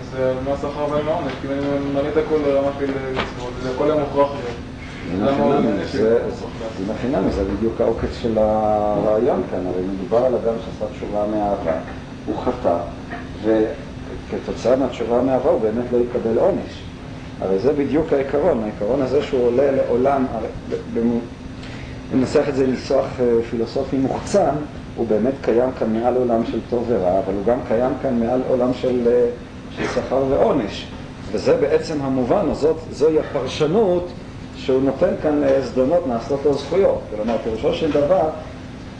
[0.00, 0.16] אז
[0.48, 1.32] מה שכר ואין עונש?
[1.42, 4.30] כי אם אני מעלה את הכל לרמה של מצוות, זה הכל היה מוכרח.
[5.96, 6.18] זה
[7.00, 11.72] חינמי, זה בדיוק העוקץ של הרעיון כאן, הרי מדובר על אדם שעשה תשובה מאהבה,
[12.26, 12.76] הוא חטא,
[13.44, 16.82] וכתוצאה מהתשובה מאהבה הוא באמת לא יקבל עונש.
[17.40, 20.26] הרי זה בדיוק העיקרון, העיקרון הזה שהוא עולה לעולם,
[22.14, 24.54] ננסח את זה ניסוח אה, פילוסופי מוחצן,
[24.96, 28.40] הוא באמת קיים כאן מעל עולם של טוב ורע, אבל הוא גם קיים כאן מעל
[28.48, 29.26] עולם של, אה,
[29.94, 30.86] שכר ועונש.
[31.32, 34.08] וזה בעצם המובן, או זאת, זוהי הפרשנות
[34.56, 37.00] שהוא נותן כאן לזדונות נעשות לו זכויות.
[37.16, 38.28] כלומר, פירושו של דבר,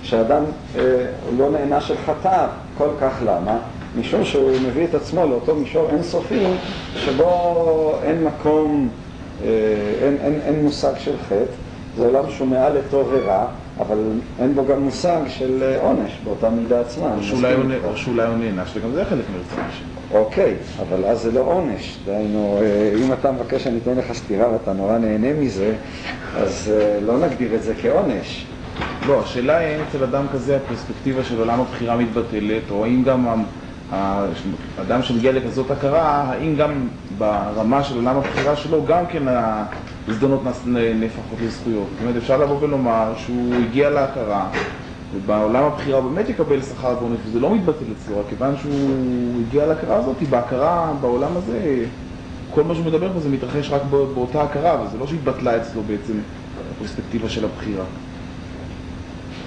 [0.03, 0.42] שאדם
[0.79, 0.83] אה,
[1.37, 2.48] לא נהנה של חטאיו,
[2.79, 3.59] כל כך למה?
[3.98, 6.44] משום שהוא מביא את עצמו לאותו מישור אינסופי
[6.94, 8.88] שבו אין מקום,
[9.44, 9.48] אה,
[10.03, 11.44] אין, אין, אין מושג של חטא,
[11.96, 13.46] זה עולם שהוא מעל לטוב ורע,
[13.81, 13.98] אבל
[14.40, 17.14] אין בו גם מושג של אה, עונש באותה מידה עצמה.
[17.85, 19.85] או שאולי הוא נענש, וגם זה חלק מרצון השם.
[20.14, 21.98] אוקיי, אבל אז זה לא עונש.
[22.07, 25.74] דהיינו, אה, אם אתה מבקש שאני אתן לך סטירה ואתה נורא נהנה מזה,
[26.37, 26.72] אז
[27.03, 28.46] לא נגדיר את זה כעונש.
[29.07, 33.44] לא, השאלה היא האם אצל אדם כזה הפרספקטיבה של עולם הבחירה מתבטלת, או האם גם
[33.90, 39.22] האדם שמגיע לכזאת הכרה, האם גם ברמה של עולם הבחירה שלו, גם כן
[40.09, 40.42] הזדונות
[41.00, 41.87] נהפכות לזכויות.
[41.92, 44.48] זאת אומרת, אפשר לבוא ולומר שהוא הגיע להכרה,
[45.16, 49.96] ובעולם הבחירה הוא באמת יקבל שכר ועונש, וזה לא מתבטל אצלו, כיוון שהוא הגיע להכרה
[49.96, 51.85] הזאת, בהכרה בעולם הזה,
[52.50, 56.12] כל מה שהוא מדבר פה זה מתרחש רק באותה הכרה, וזה לא שהתבטלה אצלו בעצם
[56.76, 57.85] הפרספקטיבה של הבחירה.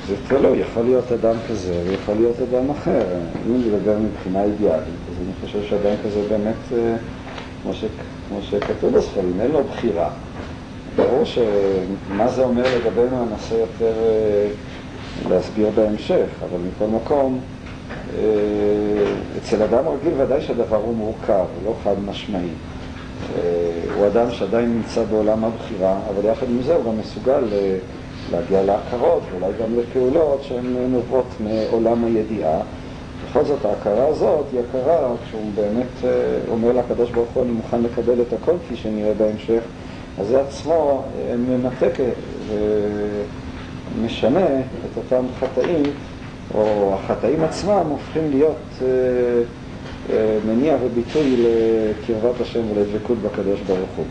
[0.07, 3.03] זה תלוי, יכול להיות אדם כזה ויכול להיות אדם אחר.
[3.47, 6.95] אם נדבר מבחינה אידיאלית, אז אני חושב שאדם כזה באמת, אה,
[7.63, 7.85] כמו, ש,
[8.29, 10.09] כמו שכתוב בספרים, אין לו בחירה.
[10.95, 14.47] ברור שמה זה אומר לגבינו ננסה יותר אה,
[15.29, 17.39] להסביר בהמשך, אבל מכל מקום,
[18.17, 18.21] אה,
[19.37, 22.49] אצל אדם רגיל ודאי שהדבר הוא מורכב, לא חד משמעי.
[23.95, 27.43] הוא אדם שעדיין נמצא בעולם הבחירה, אבל יחד עם זה הוא גם מסוגל
[28.31, 32.59] להגיע להכרות ואולי גם לפעולות שהן נובעות מעולם הידיעה.
[33.29, 36.09] בכל זאת ההכרה הזאת היא הכרה כשהוא באמת אה,
[36.51, 39.61] אומר לקדוש ברוך הוא אני מוכן לקבל את הכל כפי שנראה בהמשך,
[40.19, 41.93] אז זה עצמו אה, ממתק
[43.97, 45.83] ומשנה את אותם חטאים,
[46.53, 54.05] או החטאים עצמם הופכים להיות אה, מניע וביטוי לקרבת השם ולדבקות בקדוש ברוך הוא.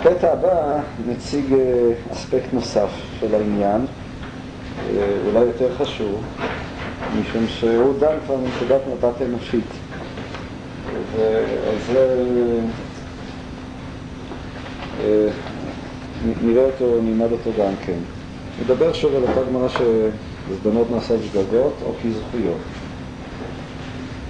[0.00, 2.88] הקטע הבא מציג אה, אספקט נוסף
[3.20, 3.86] של העניין,
[4.90, 6.24] אה, אולי יותר חשוב,
[7.20, 9.64] משום שהוא דן כבר מנקודת מבט אנושית.
[11.16, 11.44] זה
[15.04, 15.28] אה,
[16.42, 17.98] נראה אותו, נלמד אותו גם כן.
[18.62, 22.58] נדבר שוב על אותה גמרא שזדונות נעשות שגגות או כזכויות.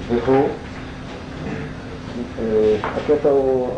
[0.08, 0.48] והוא,
[2.82, 3.68] הקטע הוא,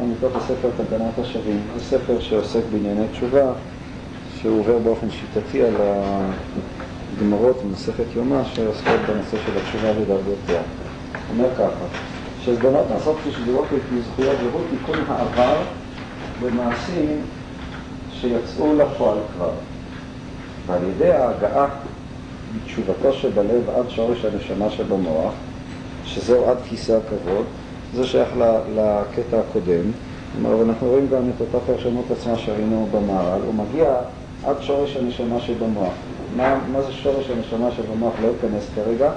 [0.00, 3.52] הוא מתוך הספר תקנת השבים, זה ספר שעוסק בענייני תשובה,
[4.40, 5.74] שהוא עובר באופן שיטתי על
[7.18, 10.60] הגמרות במסכת יומא שעוסקות בנושא של התשובה ודרגותיה.
[11.30, 11.84] אומר ככה,
[12.44, 15.56] שזדונות נעשות כשגורות לזכויות והוא תיקון העבר
[16.42, 17.20] במעשים
[18.12, 19.50] שיצאו לפועל כבר.
[20.66, 21.66] ועל ידי ההגעה
[22.54, 25.32] בתשובתו שבלב עד שורש הנשמה שבמוח,
[26.04, 27.44] שזהו עד כיסא הכבוד,
[27.94, 28.28] זה שייך
[28.74, 29.90] לקטע הקודם.
[30.32, 33.94] כלומר, אנחנו רואים גם את אותה פרשנות עצמה שראינו במערל, הוא מגיע
[34.44, 35.92] עד שורש הנשמה שבמוח.
[36.36, 38.12] מה, מה זה שורש הנשמה שבמוח?
[38.22, 39.10] לא אכנס כרגע.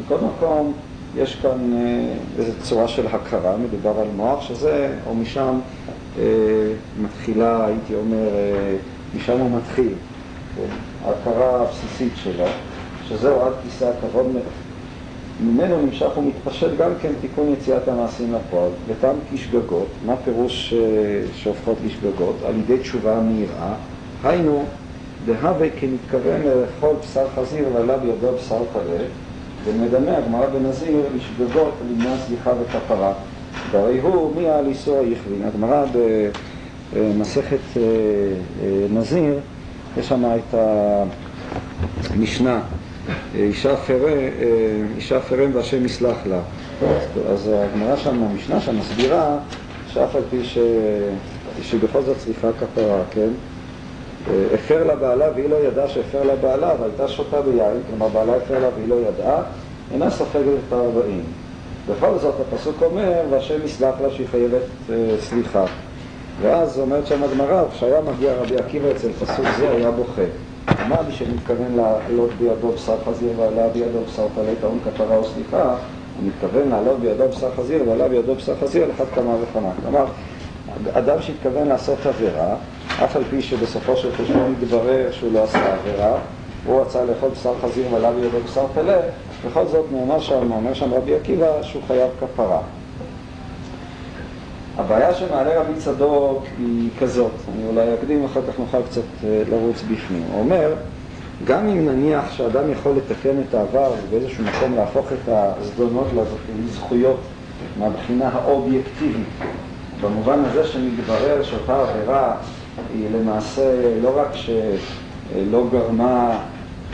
[0.00, 0.72] מכל מקום,
[1.16, 5.58] יש כאן אה, איזו צורה של הכרה, מדובר על מוח, שזה, או משם
[6.18, 6.24] אה,
[7.02, 8.76] מתחילה, הייתי אומר, אה,
[9.16, 9.92] משם הוא מתחיל,
[10.56, 10.62] כן?
[11.04, 12.44] ההכרה הבסיסית שלו,
[13.08, 14.26] שזהו עד כיסא הכבוד
[15.40, 20.74] ממנו נמשך ומתפשט גם כן תיקון יציאת המעשים לפועל, וטעם כשגגות, מה פירוש
[21.34, 22.36] שהופכות לשגגות?
[22.46, 23.74] על ידי תשובה מיראה,
[24.24, 24.64] היינו,
[25.26, 29.04] דהווה כמתכוון לאכול בשר חזיר ועלה בידו בשר טלה,
[29.64, 33.12] ומדמה הגמרא בנזיר לשגגות למנוע סליחה וכפרה.
[33.70, 35.42] והרי הוא מי על איסור היכבין.
[35.44, 35.84] הגמרא
[36.94, 37.82] במסכת אה,
[38.62, 39.38] אה, נזיר,
[39.98, 40.54] יש שם את
[42.10, 42.60] המשנה,
[43.34, 44.26] אישה, פרה, אה,
[44.96, 46.40] אישה פרם והשם יסלח לה.
[47.30, 49.38] אז הגמרא שם, המשנה שם מסבירה
[49.88, 50.58] שאף על פי ש...
[51.62, 53.28] שבכל זאת צריכה כפרה, כן?
[54.54, 58.58] הפר לה בעלה והיא לא ידעה שהפר לה בעלה, והייתה שותה ביין, כלומר בעלה הפר
[58.58, 59.42] לה והיא לא ידעה,
[59.92, 61.22] אינה סופגת את הארבעים.
[61.88, 65.64] בכל זאת הפסוק אומר, והשם יסלח לה שהיא חייבת אה, סליחה.
[66.42, 70.22] ואז אומרת שם הגמרא, כשהיה מגיע רבי עקיבא אצל פסוק זה, היה בוכה.
[70.86, 75.76] אמר לי שמתכוון לעלות בידו בשר חזיר ועלה בידו בשר טלה טעון כפרה או סליחה,
[76.16, 79.70] הוא מתכוון לעלות בידו בשר חזיר ועלה בידו בשר חזיר על אחת כמה וכמה.
[79.82, 80.04] כלומר,
[80.92, 82.54] אדם שהתכוון לעשות עבירה,
[83.04, 86.18] אף על פי שבסופו של חשבון מתברר שהוא לא עשה עבירה,
[86.66, 89.00] הוא רצה לאכול בשר חזיר ועלה בידו בשר טלה,
[89.46, 92.60] בכל זאת נאמר שם, אומר שם רבי עקיבא שהוא חייב כפרה.
[94.78, 99.82] הבעיה שמעלה רבי צדוק היא כזאת, אני אולי אקדים, אחר כך נוכל קצת אה, לרוץ
[99.82, 100.22] בפנים.
[100.32, 100.74] הוא אומר,
[101.44, 106.06] גם אם נניח שאדם יכול לתקן את העבר ובאיזשהו מקום להפוך את הזדונות
[106.64, 107.20] לזכויות
[107.78, 109.26] מהבחינה האובייקטיבית,
[110.00, 112.36] במובן הזה שמתברר שאותה עבירה
[112.94, 116.38] היא למעשה לא רק שלא גרמה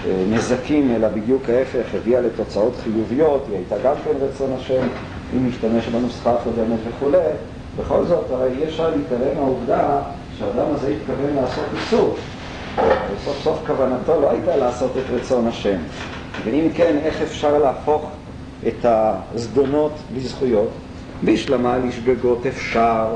[0.07, 4.87] אה, נזקים, אלא בדיוק ההפך, הביאה לתוצאות חיוביות, היא הייתה גם כן רצון השם,
[5.37, 7.19] אם נשתמש בנוסחה הקודמת וכולי,
[7.79, 10.01] בכל זאת, הרי אי אפשר להתעלם מהעובדה
[10.39, 12.17] שהאדם הזה התכוון לעשות איסור.
[12.77, 15.77] וסוף סוף כוונתו לא הייתה לעשות את רצון השם.
[16.45, 18.11] ואם כן, איך אפשר להפוך
[18.69, 20.69] את הזדונות לזכויות?
[21.23, 23.07] בהשלמה לשגגות אפשר,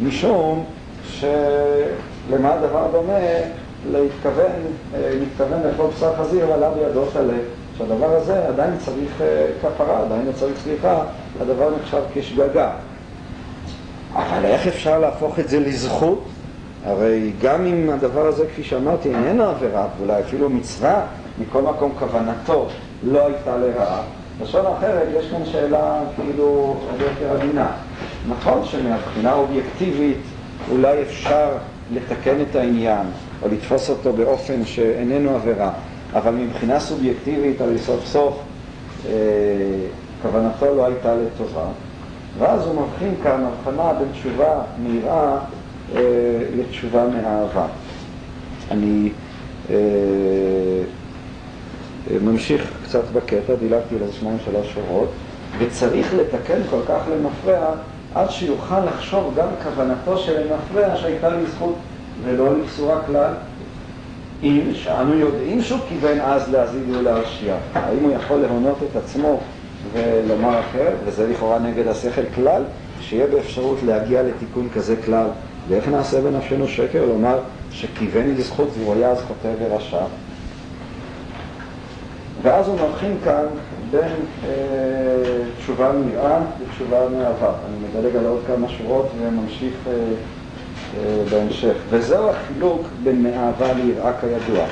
[0.00, 0.64] משום
[1.04, 3.18] שלמה הדבר דומה
[3.90, 4.52] להתכוון,
[4.94, 7.38] להתכוון לאכול בשר חזיר ועלה בידו טלה.
[7.78, 11.02] שהדבר הזה עדיין צריך אה, כפרה, עדיין צריך סליחה,
[11.40, 12.70] הדבר נחשב כשגגה.
[14.16, 16.24] אבל איך אפשר להפוך את זה לזכות?
[16.84, 21.00] הרי גם אם הדבר הזה, כפי שאמרתי, איננו עבירה, ואולי אפילו מצווה,
[21.40, 22.66] מכל מקום כוונתו
[23.02, 24.02] לא הייתה לרעה,
[24.42, 27.66] לשון אחרת יש כאן שאלה כאילו הרבה יותר עדינה.
[28.28, 30.20] נכון שמבחינה אובייקטיבית
[30.70, 31.48] אולי אפשר
[31.92, 33.06] לתקן את העניין
[33.42, 35.70] או לתפוס אותו באופן שאיננו עבירה,
[36.14, 38.38] אבל מבחינה סובייקטיבית הרי סוף סוף
[39.06, 39.12] אה,
[40.22, 41.66] כוונתו לא הייתה לטובה,
[42.38, 45.38] ואז הוא מבחין כאן הבחנה בין תשובה מיראה
[45.94, 46.00] אה,
[46.56, 47.66] לתשובה מאהבה.
[48.70, 49.10] אני
[49.70, 49.76] אה,
[52.20, 55.08] ממשיך קצת בקטע, דילגתי על שניים שלוש שורות,
[55.58, 57.74] וצריך לתקן כל כך למפרע
[58.14, 61.74] עד שיוכל לחשוב גם כוונתו של המפרע שהייתה לי זכות
[62.24, 63.32] ולא לבשורה כלל.
[64.42, 69.40] אם שאנו יודעים שהוא כיוון אז להזיג ולהרשיע, האם הוא יכול להונות את עצמו
[69.92, 72.62] ולומר אחרת, וזה לכאורה נגד השכל כלל,
[73.00, 75.26] שיהיה באפשרות להגיע לתיקון כזה כלל.
[75.68, 77.38] ואיך נעשה בנפשנו שקר לומר
[77.70, 80.04] שכיוון לזכות והוא היה אז חוטא ורשע?
[82.42, 83.44] ואז הוא מבחין כאן
[83.90, 84.12] בין
[84.44, 84.50] אה,
[85.58, 87.52] תשובה מיראה לתשובה מאהבה.
[87.68, 91.74] אני מדלג על עוד כמה שורות וממשיך אה, אה, בהמשך.
[91.90, 94.64] וזהו החילוק בין מאהבה ליראה כידוע.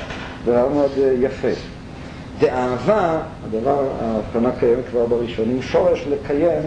[0.45, 1.74] דבר מאוד אה, יפה.
[2.39, 6.61] דאהבה, הדבר, ההבחנה קיימת כבר בראשונים, שורש לקיים,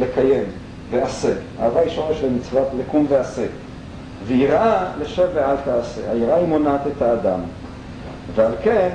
[0.00, 0.44] לקיים,
[0.90, 1.32] ועשה.
[1.60, 3.46] אהבה היא שורש למצוות לקום ועשה.
[4.26, 6.00] ויראה לשב ואל תעשה.
[6.10, 7.40] היראה היא מונעת את האדם.
[8.34, 8.90] ועל כן,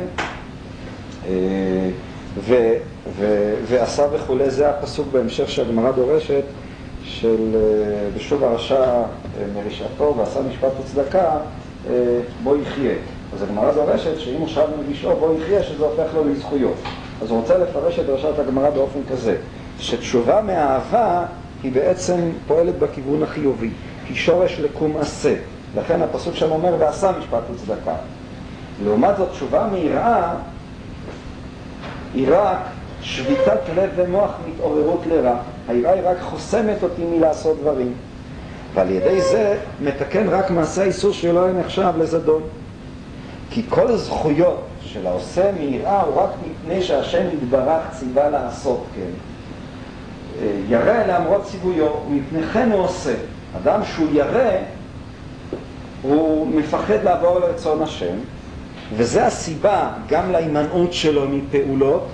[1.27, 1.89] אה,
[2.39, 2.73] ו,
[3.17, 6.43] ו, ועשה וכולי, זה הפסוק בהמשך שהגמרא דורשת,
[7.03, 7.55] של
[8.17, 9.01] בשוב הרשע
[9.55, 11.37] מרשעתו ועשה משפט וצדקה,
[12.43, 12.93] בוא יחיה.
[13.33, 16.75] אז הגמרא דורשת שאם הוא שב מרשעו בוא יחיה, שזה הופך לו לזכויות.
[17.21, 19.35] אז הוא רוצה לפרש את דרשת הגמרא באופן כזה,
[19.79, 21.25] שתשובה מאהבה
[21.63, 23.69] היא בעצם פועלת בכיוון החיובי,
[24.09, 25.35] היא שורש לקום עשה.
[25.75, 27.95] לכן הפסוק שם אומר, ועשה משפט וצדקה.
[28.83, 30.33] לעומת זאת, תשובה מיראה
[32.13, 32.57] היא רק
[33.01, 35.35] שביתת לב ומוח מהתעוררות לרע.
[35.67, 37.93] היראה היא רק חוסמת אותי מלעשות דברים.
[38.73, 42.41] ועל ידי זה מתקן רק מעשה האיסור שלא היה נחשב לזדון.
[43.49, 49.11] כי כל הזכויות של העושה מיראה הוא רק מפני שהשם יתברך ציווה לעשות כן.
[50.69, 53.13] ירא למרות ציוויו, ומפני כן הוא עושה.
[53.57, 54.51] אדם שהוא ירא,
[56.01, 58.15] הוא מפחד לעבור לרצון השם,
[58.93, 62.07] וזה הסיבה גם להימנעות שלו מפעולות,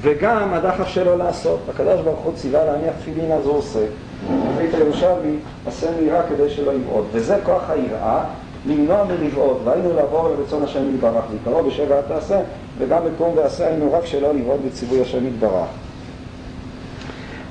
[0.00, 1.60] וגם הדחף שלו לעשות.
[1.68, 3.84] הקדוש ברוך הוא ציווה להניח תפילין אז הוא עושה.
[4.30, 7.06] מביא את הירושלמי, עשה מיראה כדי שלא יבעוד.
[7.12, 8.24] וזה כוח היראה,
[8.66, 12.40] למנוע מלבעוד, והיינו לעבור לרצון השם יתברך, ועיקרו בשבע תעשה,
[12.78, 15.68] וגם בקום ועשה היינו רק שלא לבעוד בציווי השם יתברך.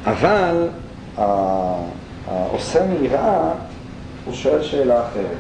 [0.06, 0.68] אבל
[2.28, 3.52] העושה מיראה,
[4.26, 5.38] הוא שואל שאלה אחרת.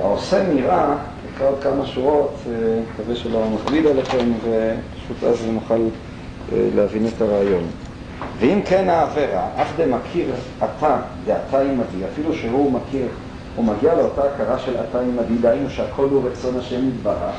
[0.00, 0.94] העושה מיראה,
[1.34, 2.34] נקרא עוד כמה שורות,
[2.92, 5.78] מקווה שלא מכביד עליכם, ופשוט אז נוכל
[6.52, 7.64] להבין את הרעיון.
[8.38, 10.26] ואם כן העבירה, אף דמכיר
[10.58, 13.06] אתה דעתה עמדי, אפילו שהוא מכיר,
[13.56, 17.34] הוא מגיע לאותה הכרה של אתה עמדי, דהיינו שהכל הוא רצון השם יתברך,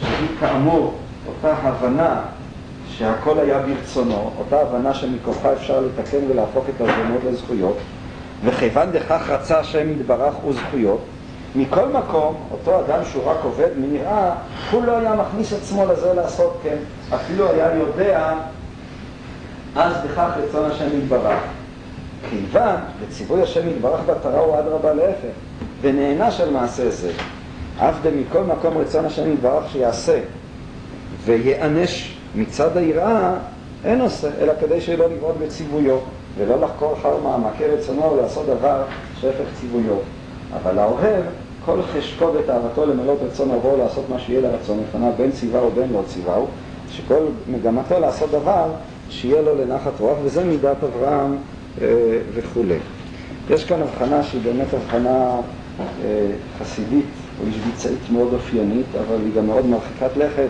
[0.00, 0.94] שהיא כאמור
[1.26, 2.20] אותה הבנה
[2.88, 7.76] שהכל היה ברצונו, אותה הבנה שמכוחה אפשר לתקן ולהפוך את הזונות לזכויות,
[8.44, 11.00] וכיוון דכך רצה השם יתברך וזכויות,
[11.54, 14.34] מכל מקום, אותו אדם שהוא רק עובד מנראה,
[14.70, 16.76] הוא לא היה מכניס עצמו לזה לעשות כן,
[17.14, 18.34] אפילו היה יודע
[19.76, 21.57] אז בכך רצון השם יתברך.
[22.30, 25.34] כיוון לציווי השם יתברך בתרה הוא אדרבה להפך,
[25.80, 27.10] ונענש על מעשה זה.
[27.78, 30.20] אף דמכל מקום רצון השם יתברך שיעשה
[31.24, 33.34] ויענש מצד היראה,
[33.84, 35.98] אין עושה, אלא כדי שלא לבעוט בציוויו,
[36.38, 38.82] ולא לחקור אחר מעמקי רצונו ולעשות דבר
[39.20, 39.96] שהפך ציוויו.
[40.54, 41.24] אבל האוהב,
[41.64, 46.02] כל חשקו ותאוותו למלות רצון עבור לעשות מה שיהיה לרצון, לפניו בין ציווהו ובין לא
[46.06, 46.46] ציווהו,
[46.90, 48.66] שכל מגמתו לעשות דבר
[49.10, 51.36] שיהיה לו לנחת רוח, וזה מידת אברהם
[52.34, 52.78] וכולי.
[53.50, 55.40] יש כאן הבחנה שהיא באמת הבחנה
[55.80, 55.84] אה,
[56.58, 57.04] חסידית
[57.40, 60.48] או השביצאית מאוד אופיינית, אבל היא גם מאוד מרחיקת לכת,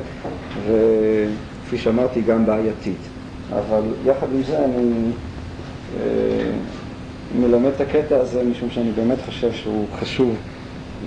[0.66, 2.98] וכפי שאמרתי, גם בעייתית.
[3.52, 5.10] אבל יחד עם זה אני
[5.96, 6.50] אה,
[7.40, 10.36] מלמד את הקטע הזה, משום שאני באמת חושב שהוא חשוב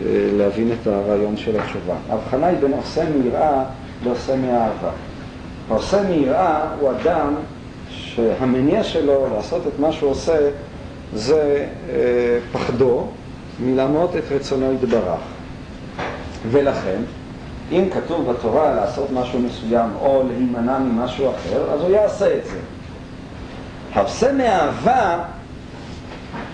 [0.06, 0.08] אה,
[0.38, 1.96] להבין את הרעיון של התשובה.
[2.10, 3.64] ההבחנה היא בין עושה מיראה
[4.06, 4.92] לעושה מאהבה.
[5.70, 7.34] העושה מיראה הוא אדם
[8.16, 10.38] שהמניע שלו לעשות את מה שהוא עושה
[11.14, 11.96] זה אה,
[12.52, 13.08] פחדו
[13.60, 15.20] מלעמוד את רצונו יתברך.
[16.52, 17.02] ולכן,
[17.72, 22.58] אם כתוב בתורה לעשות משהו מסוים או להימנע ממשהו אחר, אז הוא יעשה את זה.
[23.94, 25.24] העושה מאהבה,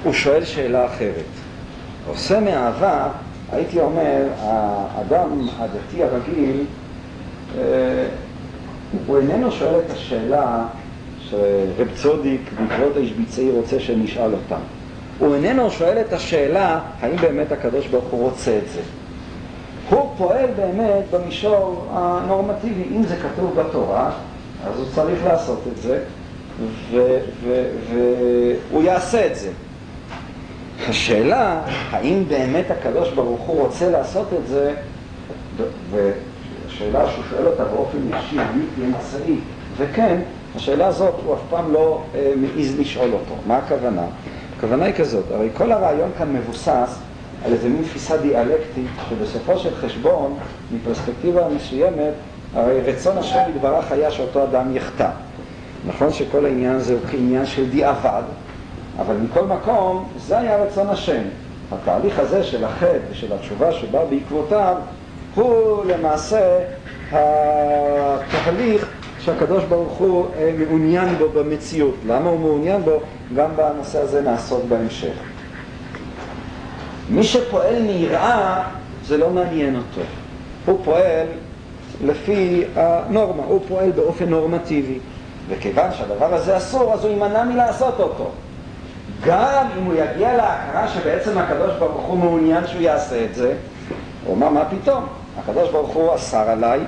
[0.04, 1.26] הוא שואל שאלה אחרת.
[2.06, 3.10] העושה מאהבה,
[3.52, 6.65] הייתי אומר, האדם הדתי הרגיל,
[7.58, 7.62] אה,
[9.08, 10.65] הוא איננו שואל את השאלה
[11.29, 14.61] שרב צודיק בעקבות הישביצי רוצה שנשאל אותם.
[15.19, 18.81] הוא איננו שואל את השאלה האם באמת הקדוש ברוך הוא רוצה את זה.
[19.89, 22.83] הוא פועל באמת במישור הנורמטיבי.
[22.95, 24.11] אם זה כתוב בתורה,
[24.65, 25.99] אז הוא צריך לעשות את זה,
[28.71, 29.49] והוא יעשה את זה.
[30.89, 31.61] השאלה,
[31.91, 34.73] האם באמת הקדוש ברוך הוא רוצה לעשות את זה,
[35.91, 39.35] והשאלה שהוא שואל אותה באופן ישיר, בלתי אמצעי,
[39.77, 40.19] וכן,
[40.58, 43.36] השאלה הזאת הוא אף פעם לא אה, מעז לשאול אותו.
[43.48, 44.02] מה הכוונה?
[44.58, 47.00] הכוונה היא כזאת, הרי כל הרעיון כאן מבוסס
[47.46, 50.38] על איזה מין תפיסה דיאלקטית, שבסופו של חשבון,
[50.72, 52.13] מפרספקטיבה מסוימת,
[52.56, 55.10] הרי רצון השם יתברך היה שאותו אדם יחטא.
[55.88, 58.24] נכון שכל העניין הזה הוא כעניין של דיעבד,
[59.00, 61.22] אבל מכל מקום, זה היה רצון השם.
[61.72, 64.76] התהליך הזה של החטא ושל התשובה שבאה בעקבותיו,
[65.36, 66.60] הוא למעשה
[67.12, 68.97] התהליך
[69.28, 71.95] שהקדוש ברוך הוא אה, מעוניין בו במציאות.
[72.07, 72.99] למה הוא מעוניין בו?
[73.36, 75.13] גם בנושא הזה נעסוק בהמשך.
[77.09, 78.63] מי שפועל מיראה,
[79.05, 80.01] זה לא מעניין אותו.
[80.65, 81.28] הוא פועל
[82.05, 84.99] לפי הנורמה, הוא פועל באופן נורמטיבי.
[85.49, 88.32] וכיוון שהדבר הזה אסור, אז הוא יימנע מלעשות אותו.
[89.25, 93.53] גם אם הוא יגיע להכרה שבעצם הקדוש ברוך הוא מעוניין שהוא יעשה את זה,
[94.25, 95.03] הוא אומר, מה פתאום?
[95.39, 96.80] הקדוש ברוך הוא אסר עליי,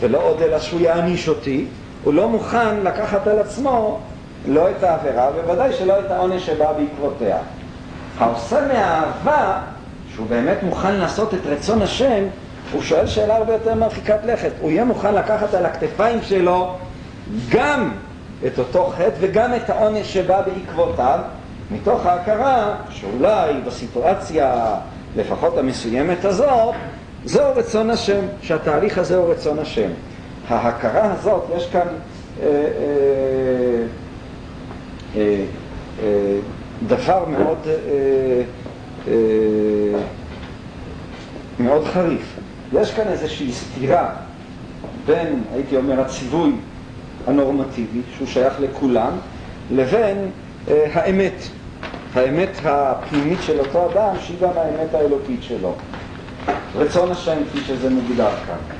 [0.00, 1.64] ולא עוד אלא שהוא יעניש אותי,
[2.04, 3.98] הוא לא מוכן לקחת על עצמו
[4.48, 7.38] לא את העבירה, ובוודאי שלא את העונש שבא בעקבותיה.
[8.18, 9.58] העושה מאהבה,
[10.14, 12.24] שהוא באמת מוכן לעשות את רצון השם,
[12.72, 14.50] הוא שואל שאלה הרבה יותר מרחיקת לכת.
[14.60, 16.74] הוא יהיה מוכן לקחת על הכתפיים שלו
[17.50, 17.92] גם
[18.46, 21.18] את אותו חטא וגם את העונש שבא בעקבותיו,
[21.70, 24.74] מתוך ההכרה שאולי בסיטואציה
[25.16, 26.74] לפחות המסוימת הזאת,
[27.26, 29.90] זהו רצון השם, שהתהליך הזה הוא רצון השם.
[30.48, 31.86] ההכרה הזאת, יש כאן
[32.42, 33.86] אה, אה,
[35.16, 35.44] אה,
[36.02, 36.38] אה,
[36.86, 37.72] דבר מאוד, אה,
[39.08, 39.14] אה,
[41.60, 42.36] מאוד חריף.
[42.72, 44.10] יש כאן איזושהי סתירה
[45.06, 46.52] בין, הייתי אומר, הציווי
[47.26, 49.12] הנורמטיבי, שהוא שייך לכולם,
[49.70, 50.30] לבין
[50.68, 51.42] אה, האמת,
[52.14, 55.74] האמת הפנימית של אותו אדם, שהיא גם האמת האלוקית שלו.
[56.74, 58.76] רצון השם, כפי שזה מוגדר כאן.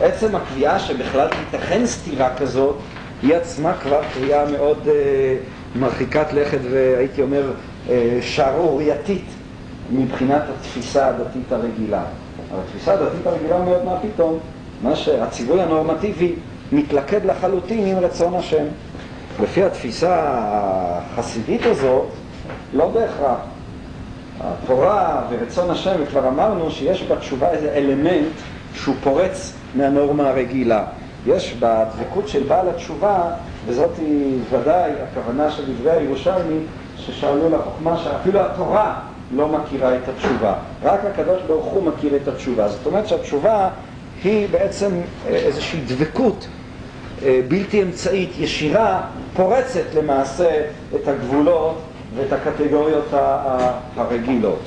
[0.00, 2.76] עצם הקביעה שבכלל תיתכן סתירה כזאת,
[3.22, 5.36] היא עצמה כבר קריאה מאוד אה,
[5.76, 7.52] מרחיקת לכת והייתי אומר
[7.88, 9.24] אה, שערורייתית
[9.90, 12.02] מבחינת התפיסה הדתית הרגילה.
[12.50, 14.38] אבל התפיסה הדתית הרגילה אומרת מה פתאום,
[14.82, 16.34] מה שהציווי הנורמטיבי
[16.72, 18.64] מתלכד לחלוטין עם רצון השם.
[19.42, 22.06] לפי התפיסה החסידית הזאת,
[22.74, 23.38] לא בהכרח.
[24.40, 28.32] התורה ורצון השם, וכבר אמרנו שיש בתשובה איזה אלמנט
[28.74, 30.84] שהוא פורץ מהנורמה הרגילה.
[31.26, 33.22] יש בדבקות של בעל התשובה,
[33.66, 36.58] וזאת היא ודאי הכוונה של דברי הירושלמי,
[36.96, 39.00] ששאלו לחוכמה שאפילו התורה
[39.34, 40.54] לא מכירה את התשובה.
[40.82, 42.68] רק הקדוש ברוך הוא מכיר את התשובה.
[42.68, 43.68] זאת אומרת שהתשובה
[44.24, 44.90] היא בעצם
[45.26, 46.46] אה, איזושהי דבקות
[47.22, 49.00] אה, בלתי אמצעית, ישירה,
[49.36, 50.62] פורצת למעשה
[50.94, 51.78] את הגבולות
[52.14, 53.08] ואת הקטגוריות
[53.96, 54.60] הרגילות.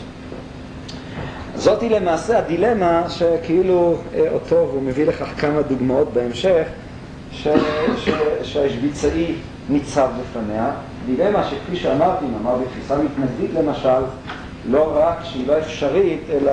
[1.56, 6.68] זאתי למעשה הדילמה שכאילו אה, אותו, והוא מביא לכך כמה דוגמאות בהמשך,
[7.32, 7.48] ש,
[7.98, 8.10] ש,
[8.44, 9.36] שהשביצאי
[9.70, 10.72] ניצב בפניה.
[11.06, 14.04] דילמה שכפי שאמרתי, נאמר בתפיסה מתנגדית למשל,
[14.70, 16.52] לא רק שהיא לא אפשרית, אלא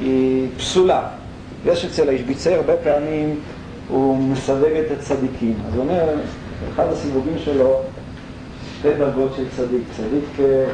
[0.00, 1.02] היא פסולה.
[1.66, 3.40] יש אצל השביצאי הרבה פעמים,
[3.88, 5.54] הוא מסווג את הצדיקים.
[5.68, 6.04] אז הוא אומר,
[6.74, 7.80] אחד הסיווגים שלו,
[8.80, 9.82] שתי דרגות של צדיק.
[9.96, 10.64] צדיק אה,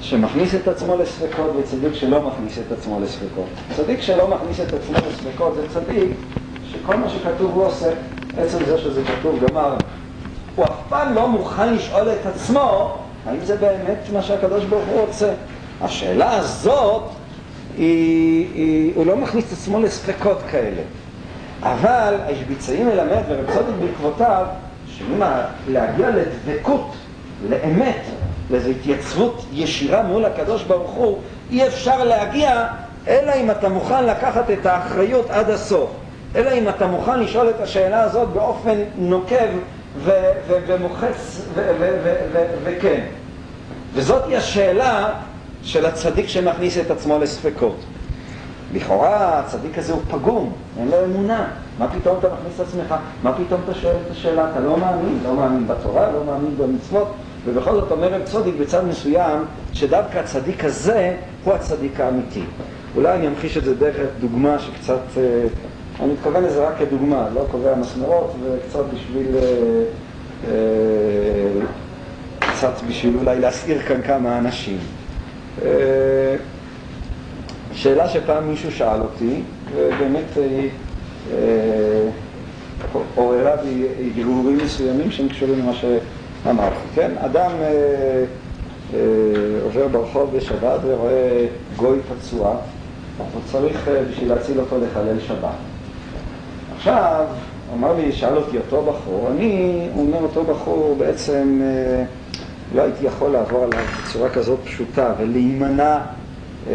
[0.00, 3.46] שמכניס את עצמו לספקות וצדיק שלא מכניס את עצמו לספקות.
[3.76, 6.10] צדיק שלא מכניס את עצמו לספקות זה צדיק
[6.72, 7.90] שכל מה שכתוב הוא עושה.
[8.38, 9.76] עצם זה שזה כתוב גמר.
[10.56, 15.00] הוא אף פעם לא מוכן לשאול את עצמו האם זה באמת מה שהקדוש ברוך הוא
[15.00, 15.32] רוצה.
[15.80, 17.02] השאלה הזאת,
[17.78, 20.82] היא, היא, הוא לא מכניס את עצמו לספקות כאלה.
[21.62, 24.46] אבל השביצאי מלמד ורב צודק בעקבותיו,
[24.86, 25.22] שאם
[25.68, 26.94] להגיע לדבקות,
[27.48, 28.02] לאמת,
[28.50, 31.18] לאיזו התייצבות ישירה מול הקדוש ברוך הוא,
[31.50, 32.66] אי אפשר להגיע
[33.08, 35.90] אלא אם אתה מוכן לקחת את האחריות עד הסוף.
[36.36, 39.46] אלא אם אתה מוכן לשאול את השאלה הזאת באופן נוקב
[40.46, 41.48] ומוחץ
[42.64, 43.00] וכן.
[43.94, 45.08] וזאת היא השאלה
[45.62, 47.76] של הצדיק שמכניס את עצמו לספקות.
[48.72, 51.46] לכאורה הצדיק הזה הוא פגום, אין לו אמונה.
[51.78, 52.94] מה פתאום אתה מכניס את עצמך?
[53.22, 54.50] מה פתאום אתה שואל את השאלה?
[54.50, 57.08] אתה לא מאמין, לא מאמין בתורה, לא מאמין במצוות,
[57.44, 62.42] ובכל זאת אומר רב צודיק בצד מסוים, שדווקא הצדיק הזה הוא הצדיק האמיתי.
[62.96, 65.22] אולי אני אמחיש את זה דרך דוגמה שקצת, אה,
[66.00, 69.42] אני מתכוון לזה רק כדוגמה, לא קובע מסמרות, וקצת בשביל, אה,
[70.48, 71.60] אה,
[72.40, 74.78] קצת בשביל אולי להסעיר כאן כמה אנשים.
[77.72, 79.40] שאלה שפעם מישהו שאל אותי,
[79.74, 80.24] ובאמת
[83.14, 83.86] עוררה בי
[84.16, 85.72] הרהורים מסוימים שהם קשורים למה
[86.44, 87.10] שאמרתי, כן?
[87.18, 88.24] אדם אה,
[88.94, 88.98] אה,
[89.64, 92.56] עובר ברחוב בשבת ורואה גוי פצוע,
[93.18, 95.48] הוא צריך אה, בשביל להציל אותו לחלל שבת.
[96.76, 97.24] עכשיו,
[97.74, 102.04] אמר לי, שאל אותי אותו בחור, אני, הוא אומר אותו בחור, בעצם אה,
[102.74, 105.98] לא הייתי יכול לעבור עליו בצורה כזאת פשוטה ולהימנע
[106.70, 106.74] אה,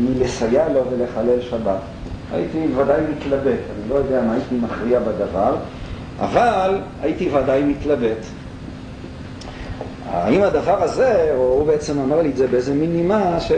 [0.00, 1.80] מלסייע לו ולחלל שבת.
[2.32, 5.56] הייתי ודאי מתלבט, אני לא יודע מה הייתי מכריע בדבר,
[6.20, 8.26] אבל הייתי ודאי מתלבט.
[10.14, 13.52] האם הדבר הזה, או הוא בעצם אמר לי את זה באיזה מין נימה, ש...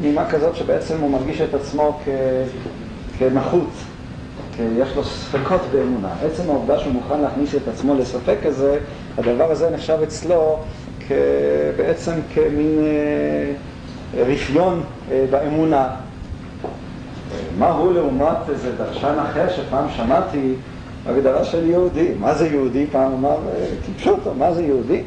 [0.00, 2.08] נימה כזאת שבעצם הוא מרגיש את עצמו כ...
[3.18, 3.70] כנחות,
[4.78, 6.08] יש לו ספקות באמונה.
[6.24, 8.78] עצם העובדה שהוא מוכן להכניס את עצמו לספק כזה,
[9.18, 10.58] הדבר הזה נחשב אצלו
[11.08, 11.12] כ...
[11.76, 15.88] בעצם כמין אה, רפיון אה, באמונה.
[17.58, 20.54] מה הוא לעומת איזה דרשן אחר שפעם שמעתי
[21.06, 22.08] הגדרה של יהודי.
[22.20, 22.86] מה זה יהודי?
[22.92, 23.36] פעם אמר,
[23.86, 25.02] כפשוטו, מה זה יהודי?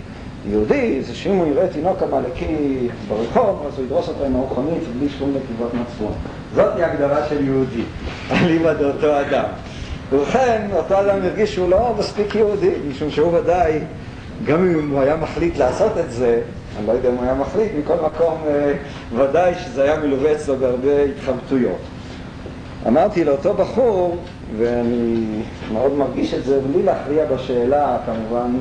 [0.52, 5.10] יהודי זה שאם הוא יראה תינוק עמלקי ברחוב, אז הוא ידרוס אותו עם המכונית בלי
[5.10, 6.14] שום נתיבות מצפון.
[6.56, 7.84] זאת היא הגדרה של יהודי,
[8.32, 9.46] אליבא דאותו אדם.
[10.12, 13.80] ובכן, אותו אדם הרגיש שהוא לא מספיק יהודי, משום שהוא ודאי,
[14.46, 16.42] גם אם הוא היה מחליט לעשות את זה,
[16.78, 18.74] אני לא יודע אם הוא היה מחליט, מכל מקום אה,
[19.16, 21.80] ודאי שזה היה מלווה אצלו בהרבה התחבטויות.
[22.88, 24.18] אמרתי לאותו בחור,
[24.58, 25.26] ואני
[25.74, 28.52] מאוד מרגיש את זה, בלי להכריע בשאלה כמובן,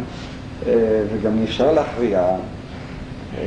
[0.65, 2.27] וגם אי אפשר להכריע,
[3.39, 3.47] אה,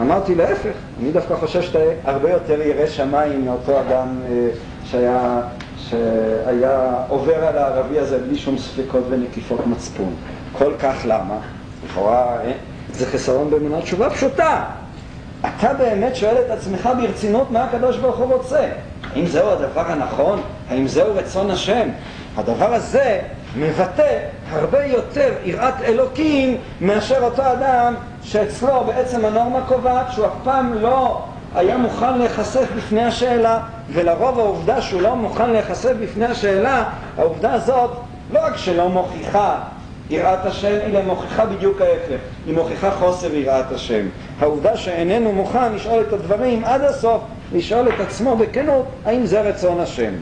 [0.00, 4.20] אמרתי להפך, אני דווקא חושב שאתה הרבה יותר ירא שמיים מאותו אדם
[4.84, 5.40] שהיה,
[5.76, 10.14] שהיה עובר על הערבי הזה בלי שום ספקות ונקיפות מצפון.
[10.52, 11.38] כל כך למה?
[11.84, 12.38] לכאורה
[12.92, 14.64] זה חסרון באמונה תשובה פשוטה.
[15.40, 18.68] אתה באמת שואל את עצמך ברצינות מה הקדוש ברוך הוא רוצה.
[19.14, 20.40] האם זהו הדבר הנכון?
[20.70, 21.88] האם זהו רצון השם?
[22.36, 23.20] הדבר הזה
[23.56, 24.18] מבטא
[24.50, 31.22] הרבה יותר יראת אלוקים מאשר אותו אדם שאצלו בעצם הנורמה קובעת שהוא אף פעם לא
[31.54, 33.58] היה מוכן להיחשף בפני השאלה
[33.92, 36.84] ולרוב העובדה שהוא לא מוכן להיחשף בפני השאלה
[37.18, 37.90] העובדה הזאת
[38.32, 39.58] לא רק שלא מוכיחה
[40.10, 44.06] יראת השם, אלא מוכיחה בדיוק ההפך, היא מוכיחה חוסר יראת השם.
[44.40, 47.22] העובדה שאיננו מוכן לשאול את הדברים עד הסוף,
[47.52, 50.12] לשאול את עצמו בכנות, האם זה רצון השם.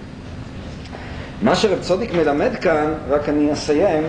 [1.42, 4.02] מה שרב צודיק מלמד כאן, רק אני אסיים,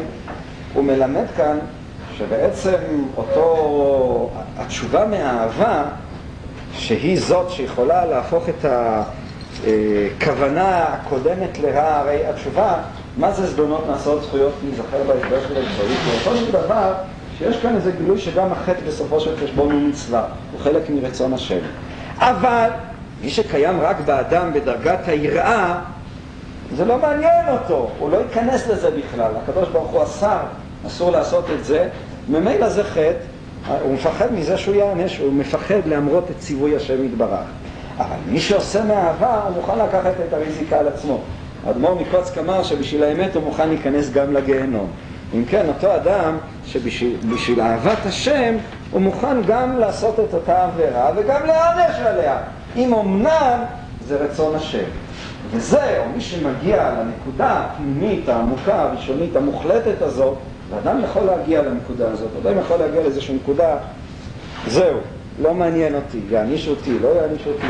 [0.73, 1.57] הוא מלמד כאן
[2.17, 2.77] שבעצם
[3.17, 5.84] אותו, התשובה מהאהבה,
[6.73, 8.65] שהיא זאת שיכולה להפוך את
[9.65, 12.77] הכוונה הקודמת לרע, הרי התשובה
[13.17, 15.99] מה זה זדונות נעשות זכויות להיזכר בהסבר של האמצעית?
[16.05, 16.93] ואותו של דבר
[17.38, 21.59] שיש כאן איזה גילוי שגם החטא בסופו של חשבון הוא מצווה, הוא חלק מרצון השם.
[22.17, 22.69] אבל
[23.21, 25.80] מי שקיים רק באדם בדרגת היראה,
[26.76, 29.32] זה לא מעניין אותו, הוא לא ייכנס לזה בכלל.
[29.43, 30.39] הקדוש ברוך הוא אסר,
[30.88, 31.89] אסור לעשות את זה,
[32.30, 33.13] ממילא זה חטא,
[33.84, 37.45] הוא מפחד מזה שהוא יענש, הוא מפחד להמרות את ציווי השם יתברך.
[37.97, 41.20] אבל מי שעושה מאהבה, הוא מוכן לקחת את הריזיקה על עצמו.
[41.67, 44.88] האדמו"ר מקוצק אמר שבשביל האמת הוא מוכן להיכנס גם לגיהנום.
[45.34, 48.55] אם כן, אותו אדם שבשביל אהבת השם
[48.91, 52.38] הוא מוכן גם לעשות את אותה עבירה וגם להיענש עליה,
[52.76, 53.59] אם אמנם
[54.07, 54.84] זה רצון השם.
[55.51, 60.37] וזה, או מי שמגיע לנקודה הפנימית, העמוקה, הראשונית, המוחלטת הזאת,
[60.69, 63.77] ואדם יכול להגיע לנקודה הזאת, אדם יכול להגיע לאיזושהי נקודה,
[64.67, 64.97] זהו,
[65.41, 67.67] לא מעניין אותי, יעניש אותי, לא יעניש אותי,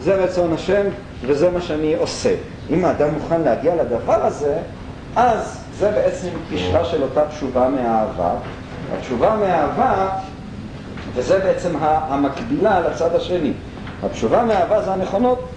[0.00, 0.82] זה רצון השם
[1.26, 2.34] וזה מה שאני עושה.
[2.70, 4.58] אם האדם מוכן להגיע לדבר הזה,
[5.16, 8.30] אז זה בעצם פשרה של אותה תשובה מאהבה.
[8.98, 10.08] התשובה מאהבה,
[11.14, 13.52] וזה בעצם המקבילה לצד השני.
[14.02, 15.48] התשובה מאהבה זה הנכונות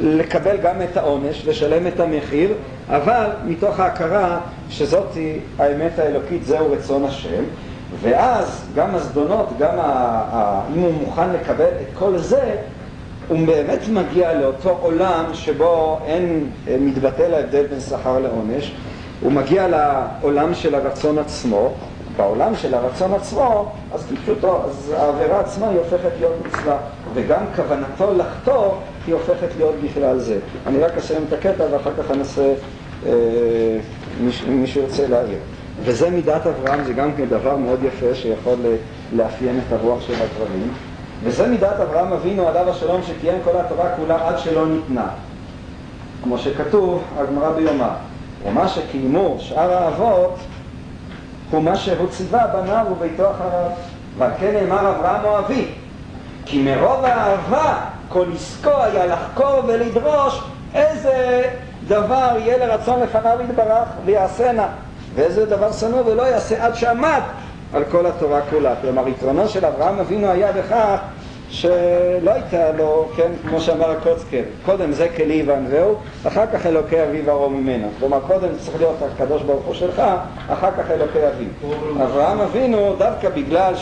[0.00, 2.52] לקבל גם את העונש, לשלם את המחיר,
[2.88, 5.16] אבל מתוך ההכרה שזאת
[5.58, 7.42] האמת האלוקית, זהו רצון השם,
[8.00, 10.60] ואז גם הזדונות, גם ה...
[10.74, 12.56] אם הוא מוכן לקבל את כל זה,
[13.28, 18.72] הוא באמת מגיע לאותו עולם שבו אין אה, מתבטל ההבדל בין שכר לעונש,
[19.20, 21.72] הוא מגיע לעולם של הרצון עצמו,
[22.16, 26.76] בעולם של הרצון עצמו, אז כפשוטו, אז העבירה עצמה היא הופכת להיות מצווה,
[27.14, 30.38] וגם כוונתו לחתור היא הופכת להיות בכלל זה.
[30.66, 32.54] אני רק אסיים את הקטע ואחר כך אנסה,
[33.06, 33.12] אה,
[34.48, 35.38] מי שירצה להעיר.
[35.84, 38.56] וזה מידת אברהם, זה גם דבר מאוד יפה שיכול
[39.16, 40.72] לאפיין את הרוח של הדברים.
[41.24, 45.08] וזה מידת אברהם אבינו עליו השלום שקיים כל התורה כולה עד שלא ניתנה.
[46.22, 47.88] כמו שכתוב, הגמרא ביומא.
[48.46, 50.38] ומה שקיימו שאר האבות
[51.50, 53.70] הוא מה שהוא ציווה בניו וביתו אחריו.
[54.18, 55.68] ועל כן נאמר אברהם אוהבי,
[56.50, 57.74] כי מרוב האהבה
[58.08, 60.40] כל עסקו היה לחקור ולדרוש
[60.74, 61.42] איזה
[61.88, 64.66] דבר יהיה לרצון לפניו יתברך ויעשנה,
[65.14, 67.20] ואיזה דבר שנוא ולא יעשה עד שעמד
[67.74, 68.74] על כל התורה כולה.
[68.80, 70.98] כלומר, יתרונו של אברהם אבינו היה בכך
[71.50, 75.94] שלא הייתה לו, כן, כמו שאמר הקוצקר, קודם זה כלי וענווהו,
[76.26, 77.88] אחר כך אלוקי אביו ארום ממנו.
[77.98, 80.02] כלומר, קודם צריך להיות הקדוש ברוך הוא שלך,
[80.48, 82.04] אחר כך אלוקי אביו.
[82.04, 83.74] אברהם אבינו, דווקא בגלל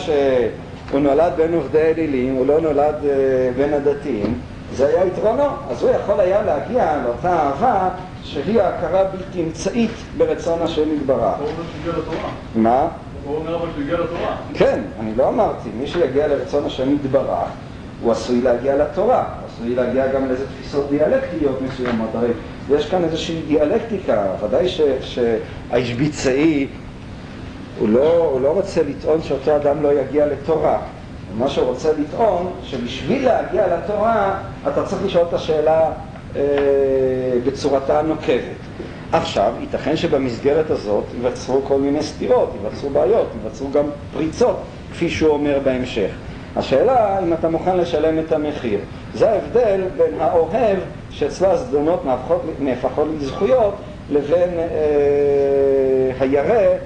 [0.89, 4.39] שהוא נולד בין עובדי אלילים, הוא לא נולד uh, בין הדתיים,
[4.73, 5.43] זה היה יתרונו.
[5.69, 7.89] אז הוא יכול היה להגיע לאותה אהבה
[8.23, 11.35] שהיא ההכרה בלתי אמצעית ברצון השם יתברך.
[12.55, 12.87] מה?
[13.25, 14.35] הוא אומר אבל שהוא הגיע לתורה.
[14.53, 17.49] כן, אני לא אמרתי, מי שיגיע לרצון השם יתברך,
[18.01, 22.29] הוא עשוי להגיע לתורה, הוא עשוי להגיע גם לאיזה תפיסות דיאלקטיות מסוימות, הרי
[22.69, 24.67] יש כאן איזושהי דיאלקטיקה, ודאי
[25.01, 26.67] שהאישביצאי
[27.79, 30.79] הוא לא, הוא לא רוצה לטעון שאותו אדם לא יגיע לתורה.
[31.37, 35.91] מה שהוא רוצה לטעון, שבשביל להגיע לתורה אתה צריך לשאול את השאלה
[36.35, 36.41] אה,
[37.45, 38.57] בצורתה הנוקבת.
[39.11, 44.57] עכשיו, ייתכן שבמסגרת הזאת ייווצרו כל מיני סתירות, ייווצרו בעיות, ייווצרו גם פריצות,
[44.91, 46.09] כפי שהוא אומר בהמשך.
[46.55, 48.79] השאלה אם אתה מוכן לשלם את המחיר.
[49.13, 50.77] זה ההבדל בין האוהב
[51.09, 52.03] שאצלה הזדונות
[52.59, 53.73] נהפכות לזכויות,
[54.09, 56.77] לבין אה, הירא,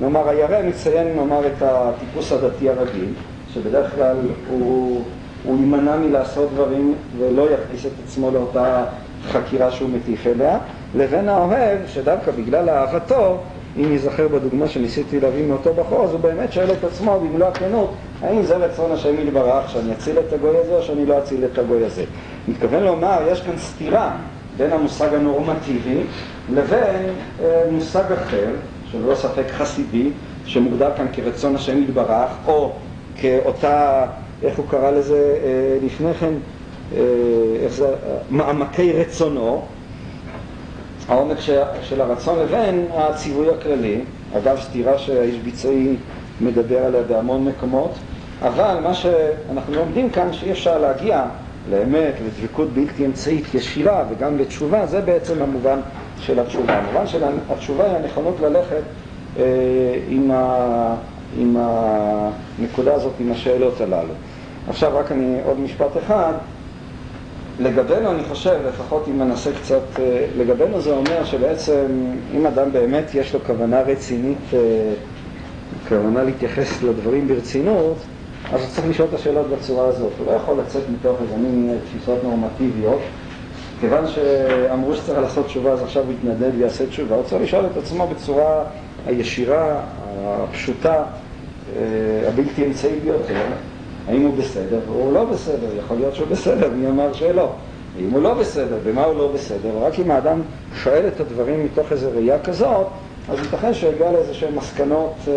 [0.00, 3.12] נאמר הירא מציין נאמר את הטיפוס הדתי הרגיל,
[3.54, 4.16] שבדרך כלל
[4.48, 5.02] הוא,
[5.44, 8.84] הוא יימנע מלעשות דברים ולא יכניס את עצמו לאותה
[9.28, 10.58] חקירה שהוא מטיף אליה,
[10.94, 13.38] לבין האוהב, שדווקא בגלל אהבתו,
[13.76, 17.90] אם ייזכר בדוגמה שניסיתי להביא מאותו בחור, אז הוא באמת שואל את עצמו במלוא הכנות,
[18.22, 21.58] האם זה רצון השם יתברך, שאני אציל את הגוי הזה או שאני לא אציל את
[21.58, 22.04] הגוי הזה.
[22.48, 24.16] מתכוון לומר, יש כאן סתירה
[24.56, 26.00] בין המושג הנורמטיבי
[26.54, 27.10] לבין
[27.42, 28.46] אה, מושג אחר,
[28.92, 30.10] שללא ספק חסידי,
[30.46, 32.72] שמוגדר כאן כרצון השם יתברך, או
[33.16, 34.06] כאותה,
[34.42, 36.32] איך הוא קרא לזה אה, לפני כן,
[36.96, 37.00] אה,
[37.62, 37.94] איך זה,
[38.30, 39.62] מעמקי רצונו,
[41.08, 41.40] העומק
[41.82, 44.00] של הרצון לבין הציווי הכללי,
[44.36, 45.96] אגב סתירה שהאיש ביצועי
[46.40, 47.94] מדבר עליה בהמון מקומות,
[48.42, 51.24] אבל מה שאנחנו לומדים כאן שאי אפשר להגיע
[51.70, 55.80] לאמת, לדבקות בלתי אמצעית ישירה וגם לתשובה, זה בעצם המובן
[56.22, 56.78] של התשובה.
[56.78, 58.82] המובן של התשובה היא הנכונות ללכת
[59.38, 59.44] אה,
[60.08, 60.94] עם, ה,
[61.38, 64.14] עם הנקודה הזאת, עם השאלות הללו.
[64.68, 66.32] עכשיו רק אני עוד משפט אחד.
[67.60, 71.86] לגבינו אני חושב, לפחות אם ננסה קצת, אה, לגבינו זה אומר שבעצם
[72.36, 74.58] אם אדם באמת יש לו כוונה רצינית, אה,
[75.88, 77.96] כוונה להתייחס לדברים ברצינות,
[78.52, 80.12] אז הוא צריך לשאול את השאלות בצורה הזאת.
[80.18, 83.00] הוא לא יכול לצאת מתוך איזה מין תפיסות נורמטיביות.
[83.82, 87.16] כיוון שאמרו שצריך לעשות תשובה, אז עכשיו הוא יתנדב ויעשה תשובה.
[87.16, 88.64] הוא צריך לשאול את עצמו בצורה
[89.06, 89.80] הישירה,
[90.24, 93.42] הפשוטה, אה, הבלתי אמצעי ביותר.
[94.08, 97.52] האם הוא בסדר או לא בסדר, יכול להיות שהוא בסדר, מי אמר שלא.
[98.00, 100.40] אם הוא לא בסדר, במה הוא לא בסדר, רק אם האדם
[100.82, 102.86] שואל את הדברים מתוך איזו ראייה כזאת,
[103.28, 105.32] אז ייתכן שיגיע לאיזה שהן מסקנות אה,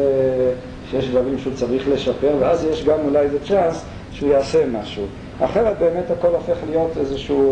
[0.91, 5.03] שיש דברים שהוא צריך לשפר, ואז יש גם אולי איזה צ'אנס שהוא יעשה משהו.
[5.41, 7.51] אחרת באמת הכל הופך להיות איזשהו,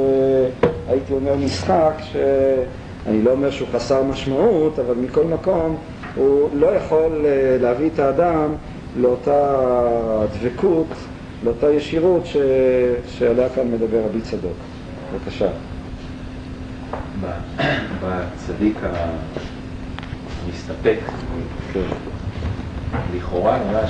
[0.64, 5.78] אה, הייתי אומר, משחק, שאני לא אומר שהוא חסר משמעות, אבל מכל מקום
[6.16, 8.56] הוא לא יכול אה, להביא את האדם
[8.98, 9.56] לאותה
[10.40, 10.88] דבקות,
[11.44, 12.38] לאותה ישירות ש...
[13.08, 14.58] שעליה כאן מדבר רבי צדוק.
[15.14, 15.48] בבקשה.
[18.02, 18.78] בצדיק
[20.48, 21.00] המסתפק,
[21.74, 21.80] כן.
[23.16, 23.88] לכאורה נראה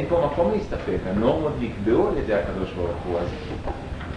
[0.00, 3.28] שאין פה מקום להסתפק, הנורמות נקבעו על ידי הקדוש ברוך הוא, אז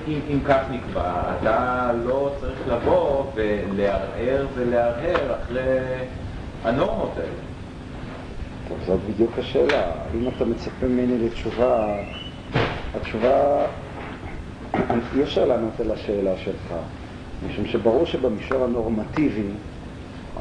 [0.07, 5.79] אם, אם כך נקבע, אתה לא צריך לבוא ולערער ולהרהר אחרי
[6.63, 7.29] הנורמות האלה.
[8.67, 9.91] טוב, זאת בדיוק השאלה.
[10.15, 11.95] אם אתה מצפה ממני לתשובה,
[12.95, 13.65] התשובה,
[15.15, 16.73] אי אפשר לענות על השאלה שלך,
[17.47, 19.49] משום שברור שבמישור הנורמטיבי,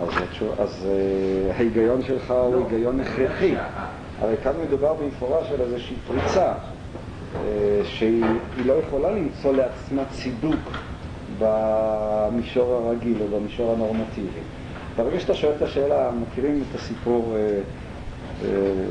[0.02, 0.08] אז,
[0.58, 2.36] אז uh, ההיגיון שלך לא.
[2.36, 3.54] הוא היגיון הכרחי.
[4.22, 7.36] הרי כאן מדובר במפורש על איזושהי פריצה, uh,
[7.84, 8.24] שהיא
[8.64, 10.60] לא יכולה למצוא לעצמה צידוק
[11.38, 14.40] במישור הרגיל או במישור הנורמטיבי.
[14.96, 18.44] ברגע שאתה שואל את השאלה, מכירים את הסיפור uh,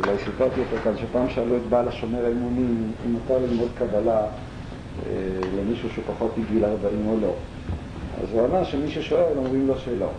[0.03, 5.11] אולי סיפרתי אותו כאן, שפעם שאלו את בעל השומר האמונים אם מותר ללמוד קבלה אה,
[5.57, 7.33] למישהו שהוא פחות מגיל 40 או לא.
[8.23, 10.09] אז הוא ענה שמי ששואל אומרים לו שלא.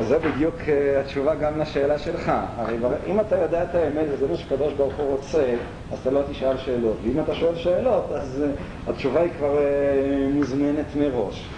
[0.00, 2.32] אז זה בדיוק אה, התשובה גם לשאלה שלך.
[2.56, 2.76] הרי
[3.06, 5.54] אם אתה יודע את האמת וזה מה שקדוש ברוך הוא רוצה,
[5.92, 6.96] אז אתה לא תשאל שאלות.
[7.02, 11.48] ואם אתה שואל שאלות, אז uh, התשובה היא כבר uh, מוזמנת מראש.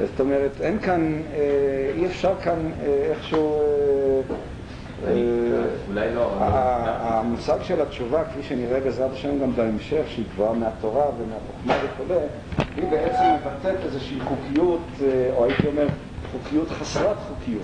[0.00, 1.22] זאת אומרת, אין כאן,
[1.96, 2.70] אי אפשר כאן
[3.10, 3.62] איכשהו...
[5.88, 6.30] אולי לא.
[6.40, 12.14] המושג של התשובה, כפי שנראה בעזרת השם גם בהמשך, שהיא גבוהה מהתורה ומהחוכמה וכו',
[12.76, 15.86] היא בעצם מבטאת איזושהי חוקיות, אה, או הייתי אומר,
[16.32, 17.62] חוקיות חסרת חוקיות.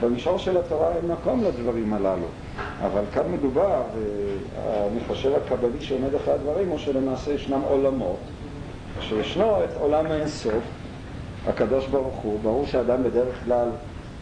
[0.00, 2.26] במישור של התורה אין מקום לדברים הללו.
[2.82, 8.18] אבל כאן מדובר, ואני חושב הקבלי שעומד אחרי הדברים, הוא שלמעשה ישנם עולמות,
[9.00, 10.62] שישנו את עולם האינסוף,
[11.46, 13.68] הקדוש ברוך הוא, ברור שאדם בדרך כלל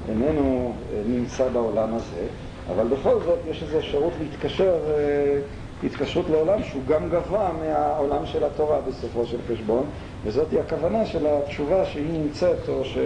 [0.08, 2.26] איננו אה, נמצא בעולם הזה,
[2.74, 5.40] אבל בכל זאת יש איזו אפשרות להתקשר, אה,
[5.84, 9.84] התקשרות לעולם שהוא גם גבוה מהעולם של התורה בסופו של חשבון,
[10.24, 12.98] וזאת היא הכוונה של התשובה שהיא נמצאת, או ש,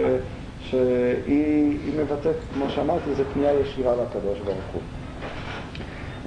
[0.69, 4.81] שהיא מבטאת, כמו שאמרתי, זו פנייה ישירה לקדוש ברוך הוא.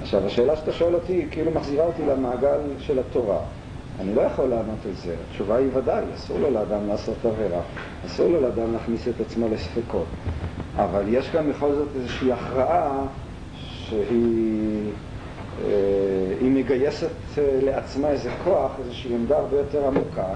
[0.01, 3.39] עכשיו, השאלה שאתה שואל אותי, כאילו מחזירה אותי למעגל של התורה.
[3.99, 5.15] אני לא יכול לענות על זה.
[5.29, 7.61] התשובה היא ודאי, אסור לו לאדם לעשות עבירה,
[8.05, 10.05] אסור לו לאדם להכניס את עצמו לספקות.
[10.75, 13.05] אבל יש כאן בכל זאת איזושהי הכרעה
[13.59, 14.91] שהיא
[15.63, 15.69] אה,
[16.41, 17.07] מגייסת
[17.37, 20.27] אה, לעצמה איזה כוח, איזושהי עמדה הרבה יותר עמוקה.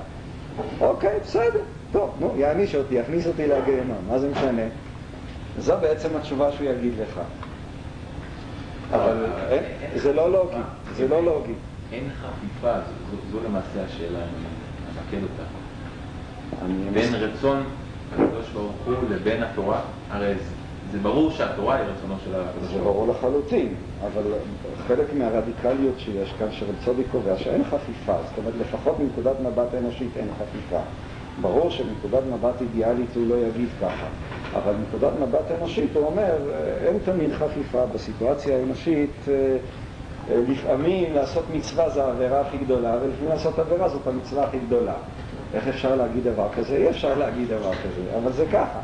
[0.81, 4.61] אוקיי, בסדר, טוב, נו, יעניש אותי, יכניס אותי לגיהנום, מה זה משנה?
[5.59, 7.19] זו בעצם התשובה שהוא יגיד לך.
[8.91, 9.25] אבל
[9.95, 10.55] זה לא לוגי,
[10.95, 11.53] זה לא לוגי.
[11.91, 12.73] אין חפיפה,
[13.31, 14.27] זו למעשה השאלה, אני
[15.05, 15.43] אמקד אותה.
[16.93, 17.63] בין רצון
[18.13, 19.81] הקדוש ברוך הוא לבין התורה?
[20.09, 20.41] הרי זה,
[20.91, 22.93] זה ברור שהתורה היא רצונו של הקדוש זה ברוך הוא.
[22.93, 23.73] ברור לחלוטין,
[24.05, 24.23] אבל
[24.87, 30.09] חלק מהרדיקליות שיש כאן, שרב צודי קובע שאין חפיפה, זאת אומרת לפחות מנקודת מבט אנושית
[30.17, 30.79] אין חפיפה.
[31.41, 34.07] ברור שמנקודת מבט אידיאלית הוא לא יגיד ככה,
[34.53, 36.35] אבל מנקודת מבט אנושית הוא אומר,
[36.85, 39.57] אין תמיד חפיפה בסיטואציה האנושית, אה,
[40.29, 44.93] אה, לפעמים לעשות מצווה זה העבירה הכי גדולה, ולפעמים לעשות עבירה זאת המצווה הכי גדולה.
[45.53, 46.75] איך אפשר להגיד דבר כזה?
[46.75, 48.79] אי אפשר להגיד דבר כזה, אבל זה ככה.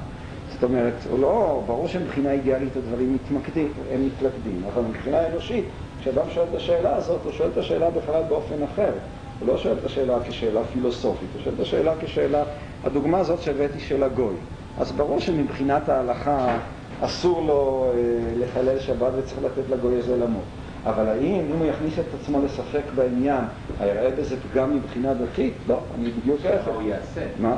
[0.54, 5.66] זאת אומרת, לא, ברור שמבחינה אידיאלית הדברים מתמקדים, הם מתלכדים, אבל מבחינה אנושית,
[6.02, 8.92] כשאדם שואל את השאלה הזאת, הוא שואל את השאלה בכלל באופן אחר.
[9.40, 12.44] הוא לא שואל את השאלה כשאלה פילוסופית, הוא שואל את השאלה כשאלה,
[12.84, 14.36] הדוגמה הזאת שהבאתי של הגוי.
[14.80, 16.58] אז ברור שמבחינת ההלכה
[17.02, 18.00] אסור לו אה,
[18.40, 20.44] לחלל שבת וצריך לתת לגוי הזה למות.
[20.86, 23.44] אבל האם, אם הוא יכניס את עצמו לספק בעניין,
[23.80, 25.54] היראה בזה פגם מבחינה דתית?
[25.68, 26.68] לא, אני בדיוק ההפך.
[26.68, 27.22] מה הוא יעשה?
[27.40, 27.56] מה?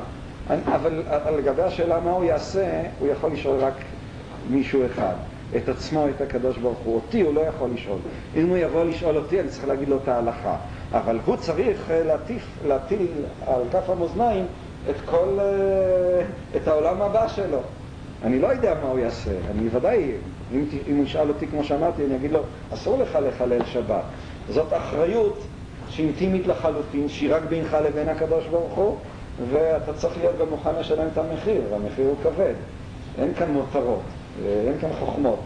[0.50, 0.62] אני-
[1.08, 2.66] אבל לגבי השאלה מה הוא יעשה,
[3.00, 3.74] הוא יכול לשאול רק
[4.50, 5.14] מישהו אחד.
[5.56, 6.96] את עצמו, את הקדוש ברוך הוא.
[6.96, 7.98] אותי הוא לא יכול לשאול.
[8.36, 10.56] אם הוא יבוא לשאול אותי, אני צריך להגיד לו את ההלכה.
[10.92, 13.08] אבל הוא צריך אה, להטיף, להטיל
[13.48, 14.46] על כף המאזניים
[14.90, 16.26] את כל, אה,
[16.56, 17.60] את העולם הבא שלו.
[18.24, 19.32] אני לא יודע מה הוא יעשה.
[19.52, 20.12] אני ודאי,
[20.54, 22.40] אם, אם הוא ישאל אותי, כמו שאמרתי, אני אגיד לו,
[22.74, 24.04] אסור לך לחלל שבת.
[24.50, 25.44] זאת אחריות
[25.90, 28.98] שהיא אינטימית לחלוטין, שהיא רק בינך לבין הקדוש ברוך הוא,
[29.52, 32.54] ואתה צריך להיות גם מוכן לשלם את המחיר, והמחיר הוא כבד.
[33.18, 34.02] אין כאן מותרות,
[34.46, 35.40] אין כאן חוכמות.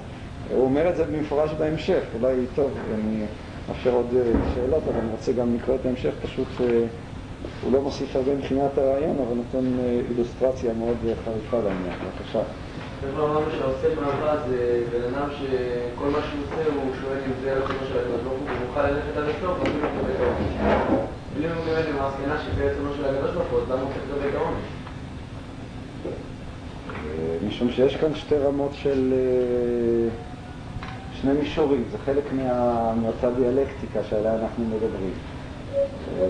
[0.54, 3.26] הוא אומר את זה במפורש בהמשך, אולי טוב, אני
[3.70, 6.86] אאפשר עוד אה, שאלות, אבל אני רוצה גם לקרוא את ההמשך, פשוט אה,
[7.64, 11.96] הוא לא מוסיף הרבה מבחינת הרעיון, אבל נותן אה, אילוסטרציה מאוד חריפה לעניין.
[12.04, 12.42] בבקשה.
[13.02, 17.54] צריך לומר שהעושה מעבר זה בן אדם שכל מה שהוא עושה הוא שואל אם זה
[17.54, 20.54] רצונו של הקדוש ברוך הוא ומוכן ללכת עד הסוף ואפילו לקבל את העונש.
[21.38, 24.30] בלי הוא באמת למסקנה שזה רצונו של הקדוש ברוך הוא, אז למה הוא צריך לקבל
[24.30, 24.81] את העונש?
[27.52, 30.10] משום שיש כאן שתי רמות של אה,
[31.22, 35.14] שני מישורים, זה חלק מה, מאותה דיאלקטיקה שעליה אנחנו מדברים.
[36.20, 36.26] אה,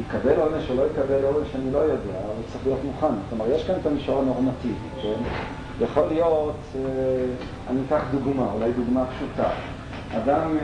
[0.00, 3.14] יקבל עונש או לא יקבל עונש, אני לא יודע, אבל צריך להיות מוכן.
[3.28, 5.22] כלומר, יש כאן את המישור הנורמטיבי, כן?
[5.80, 6.80] יכול להיות, אה,
[7.70, 9.50] אני אקח דוגמה, אולי דוגמה פשוטה.
[10.16, 10.56] אדם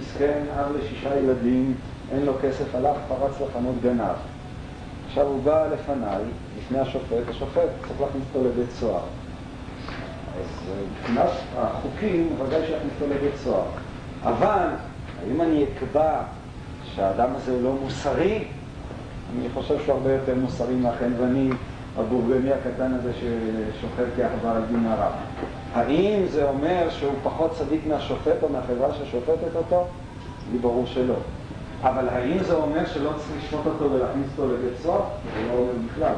[0.00, 1.74] מסכן, אב לשישה ילדים,
[2.12, 4.37] אין לו כסף, הלך, פרץ לחנות גנב.
[5.18, 6.22] עכשיו הוא בא לפניי,
[6.58, 9.00] לפני השופט, השופט צריך להכניס אותו לבית סוהר.
[9.00, 13.64] אז אה, מבחינת החוקים, ודאי שיכניס אותו לבית סוהר.
[14.22, 14.66] אבל,
[15.22, 16.22] האם אני אקבע
[16.84, 18.44] שהאדם הזה לא מוסרי?
[19.34, 21.50] אני חושב שהוא הרבה יותר מוסרי מהחן ואני,
[21.98, 25.10] הבורגני הקטן הזה ששוכב כעכבר על דין הרע.
[25.74, 29.86] האם זה אומר שהוא פחות צדיק מהשופט או מהחברה ששופטת אותו?
[30.52, 31.14] לי ברור שלא.
[31.82, 35.02] אבל האם זה אומר שלא צריך לשפוט אותו ולהכניס אותו לבית סוהר?
[35.34, 36.14] זה לא אומר בכלל.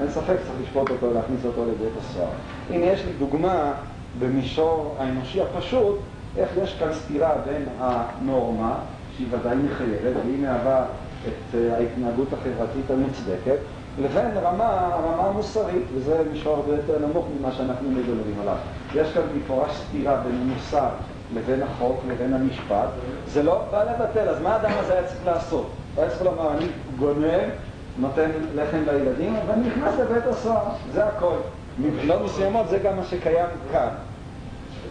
[0.00, 2.28] אין ספק שצריך לשפוט אותו ולהכניס אותו לבית הסוהר.
[2.70, 3.72] הנה יש לי דוגמה
[4.18, 5.98] במישור האנושי הפשוט,
[6.36, 8.74] איך יש כאן סתירה בין הנורמה,
[9.16, 10.84] שהיא ודאי מחייבת, והיא מהווה
[11.28, 13.58] את אה, ההתנהגות החברתית המוצדקת,
[14.02, 18.56] לבין רמה, הרמה המוסרית, וזה מישור הרבה יותר נמוך ממה שאנחנו מדברים עליו.
[18.94, 20.88] יש כאן במפורש סתירה בין המוסר
[21.34, 22.88] לבין החוק לבין המשפט.
[23.26, 25.70] זה לא בא לבטל, אז מה האדם הזה היה צריך לעשות?
[25.94, 26.66] הוא היה צריך לומר, אני
[26.98, 27.50] גונב,
[27.98, 31.36] נותן לחם לילדים, ואני נכנס לבית הסוהר, זה הכל.
[31.78, 33.88] מבחינות מסוימות זה גם מה שקיים כאן.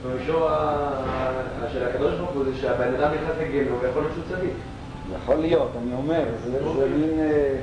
[0.05, 0.49] במישור
[1.73, 4.53] של הקדוש ברוך הוא זה שהבן אדם נכנס לגיהנום ויכול להיות שהוא צדיק.
[5.15, 7.55] יכול להיות, אני אומר, זה, זה מין אה,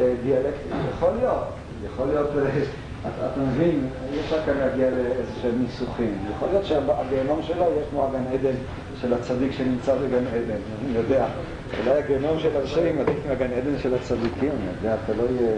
[0.00, 1.44] אה, דיה-אלקטי, יכול להיות,
[1.84, 2.60] יכול להיות, אה,
[3.02, 3.88] אתה, אתה מבין,
[4.24, 6.18] אפשר כאן להגיע לאיזה שהם ניסוחים.
[6.36, 8.54] יכול להיות שהגיהנום שלו יש כמו הגן עדן
[9.00, 11.26] של הצדיק שנמצא בגן עדן, אני יודע.
[11.78, 15.54] אולי הגיהנום של הרשעים עדיף מהגן עדן של הצדיקים, אני יודע, תלוי אה,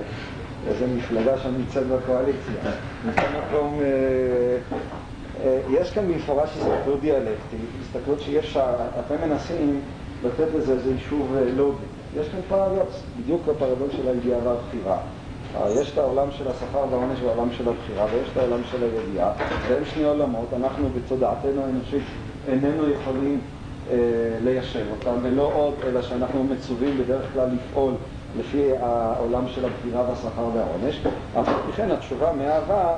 [0.68, 2.54] איזה מפלגה שם נמצאת בקואליציה.
[3.06, 4.58] מקום, אה,
[5.44, 8.56] אה, יש כאן במפורש הסתכלות דיאלקטית, הסתכלות שיש,
[9.00, 9.80] אתם מנסים
[10.24, 11.84] לתת לזה איזה יישוב אה, לוגי.
[12.16, 14.98] יש כאן פרדוקס, בדיוק הפרדוקס של הידיעה והבחירה.
[15.56, 19.32] אה, יש את העולם של השכר והעונש והעולם של הבחירה, ויש את העולם של הידיעה,
[19.68, 22.02] והם שני עולמות, אנחנו בתודעתנו האנושית
[22.48, 23.40] איננו יכולים
[23.90, 23.96] אה,
[24.44, 27.92] ליישב אותם, ולא עוד, אלא שאנחנו מצווים בדרך כלל לפעול
[28.38, 31.00] לפי העולם של הבחירה והשכר והעונש.
[31.40, 32.94] אף על כן התשובה מאהבה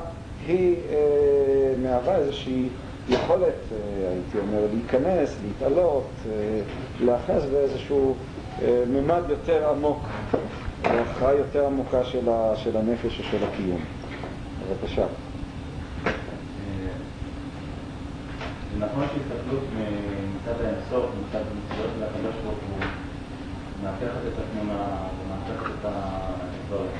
[0.47, 2.69] היא אה, מהווה איזושהי
[3.09, 3.43] יכולת,
[3.73, 6.61] אה, הייתי אומר, להיכנס, להתעלות, אה,
[7.01, 8.15] להיאחז באיזשהו
[8.63, 9.99] אה, ממד יותר עמוק,
[10.95, 13.81] להכרעה יותר עמוקה של, ה, של הנפש או של הקיום.
[14.71, 15.07] בבקשה.
[18.73, 22.79] זה נכון שהסתכלות מצד האינסוף, מצד המצוות של הקדוש ברוך הוא,
[23.83, 24.83] מהפכת את התמונה
[25.19, 26.91] ומהפכת את הדברים.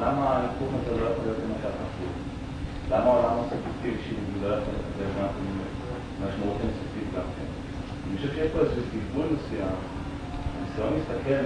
[0.00, 2.12] למה ההיפוך הזה לא יכול להיות למשל חשוב?
[2.90, 5.30] למה העולם הספקטיבי שלי לא יכול להיות
[6.20, 7.48] משמעות אינסופית גם כן?
[8.08, 9.99] אני חושב שיש פה איזשהו טיפול מסוים.
[10.80, 11.42] הניסיון להסתכל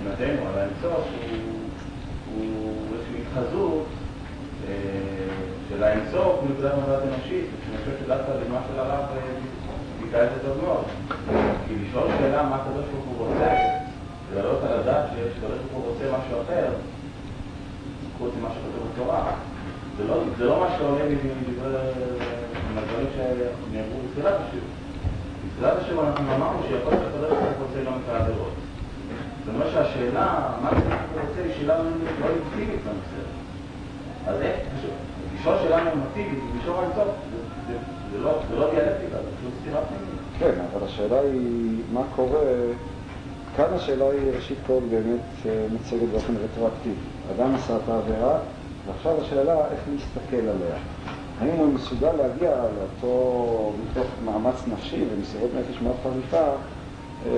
[0.00, 1.04] מבחינתנו על האינסוף
[2.34, 3.86] הוא איזושהי התחזות
[4.68, 4.72] אה,
[5.68, 9.04] של האינסוף מנקודת מבט אנושית, ואני חושב שדווקא הדוגמה של הרב
[10.02, 10.84] ביטא את זה טוב מאוד.
[11.68, 13.54] כי לשאול שאלה מה הקדוש ברוך הוא רוצה,
[14.30, 16.68] ולהעלות על הדעת שקדוש ברוך הוא רוצה משהו אחר,
[18.18, 19.32] חוץ ממה שכתוב בתורה,
[19.96, 21.04] זה לא, לא מה שעולה
[22.74, 24.77] מהדברים שנאמרו בתחילת השיעור.
[25.58, 28.52] בתחילת השיעור אנחנו אמרנו שיכול להיות שהקדוש ברוך הוא רוצה גם את העבירות.
[29.44, 31.84] זאת אומרת שהשאלה, מה הוא רוצה, היא שאלה לא
[32.30, 33.22] לגיטימית בנושא.
[34.26, 34.56] אז איך,
[35.40, 37.08] לשאול שאלה נורמטיבית, לשאול האינסוף,
[38.12, 40.20] זה לא, לא דיאלקטיקה, זה פשוט סתירה פנימית.
[40.38, 42.40] כן, אבל השאלה היא מה קורה,
[43.56, 46.94] כאן השאלה היא ראשית כל באמת מוצגת באופן רטרואקטיבי.
[47.36, 48.38] אדם עשה את העבירה,
[48.86, 50.76] ועכשיו השאלה איך להסתכל עליה.
[51.40, 56.46] האם הוא מסוגל להגיע לאותו, מתוך מאמץ נפשי ומסירות נפש מאוד חריפה,
[57.26, 57.30] אה,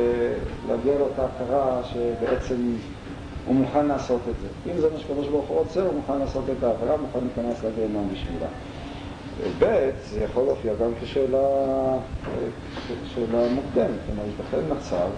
[0.68, 2.56] להגיע לאותה הכרה שבעצם
[3.46, 4.72] הוא מוכן לעשות את זה.
[4.72, 8.08] אם זה מה שקדוש ברוך הוא רוצה, הוא מוכן לעשות את העבירה, מוכן להיכנס לגיהנום
[8.12, 8.46] בשבילה.
[9.58, 11.38] ב', זה יכול להופיע גם כשאלה
[13.14, 15.08] שאלה מוקדמת, כלומר, ייתכן מצב,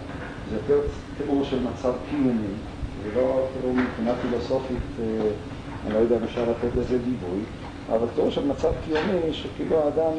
[0.50, 0.86] זה יותר
[1.18, 2.54] תיאור של מצב קיומי,
[3.02, 5.04] ולא תיאור מבחינה פילוסופית, אה,
[5.86, 7.40] אני לא יודע אם אפשר לתת לזה גיבוי,
[7.90, 10.12] אבל תיאור של מצב קיומי, שכאילו האדם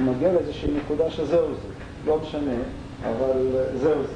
[0.00, 1.68] מגיע לאיזושהי נקודה שזהו זה,
[2.06, 2.54] לא משנה,
[3.02, 4.08] אבל זהו זה.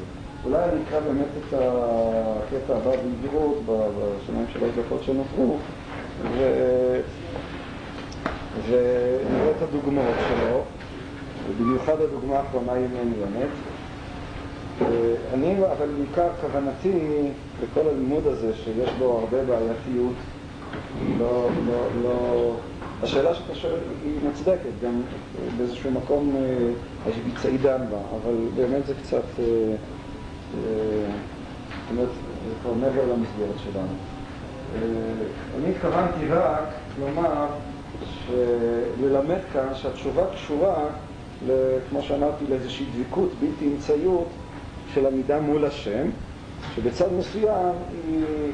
[0.45, 5.57] אולי אני אקרא באמת את הקטע הבא במהירות בשניים שלוש דקות שנותרו.
[8.67, 10.63] ונראה את הדוגמאות שלו,
[11.49, 13.51] ובמיוחד הדוגמה האחרונה היא מעניינת.
[15.35, 16.93] אני, אבל בעיקר כוונתי
[17.63, 20.15] לכל הלימוד הזה, שיש בו הרבה בעייתיות,
[21.19, 22.53] לא, לא, לא...
[23.03, 25.01] השאלה שאתה שואל היא מוצדקת, גם
[25.57, 26.37] באיזשהו מקום
[27.07, 29.75] השביצאי דן בה, אבל באמת זה קצת, אה, אה,
[31.71, 32.09] זאת אומרת,
[32.49, 33.87] זה כבר מעבר למסגרת שלנו.
[34.75, 34.81] אה,
[35.59, 36.69] אני התכוונתי רק
[37.01, 37.47] לומר
[39.01, 40.85] ללמד כאן שהתשובה קשורה,
[41.91, 44.29] כמו שאמרתי, לאיזושהי דבקות, בלתי אמצעיות
[44.95, 46.09] של עמידה מול השם,
[46.75, 47.75] שבצד מסוים
[48.07, 48.51] היא אה,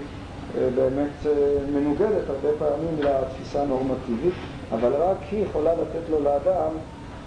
[0.75, 1.33] באמת אה,
[1.73, 4.35] מנוגדת הרבה פעמים לתפיסה הנורמטיבית,
[4.73, 6.71] אבל רק היא יכולה לתת לו לאדם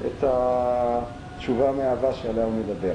[0.05, 2.93] את התשובה מהאהבה שעליה הוא מדבר.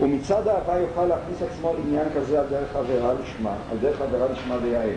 [0.00, 4.54] ומצד האהבה יוכל להכניס עצמו לעניין כזה על דרך עבירה לשמה, על דרך עבירה לשמה
[4.62, 4.90] ויעל.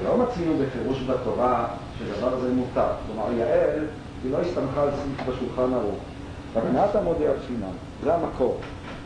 [0.00, 1.66] ולא מצינו בפירוש בתורה
[1.98, 2.86] שדבר זה מותר.
[3.06, 3.84] כלומר, יעל,
[4.24, 5.98] היא לא הסתמכה על סעיף בשולחן ערוך.
[6.54, 7.72] כוונת המודיע על שינם,
[8.04, 8.58] זה המקור.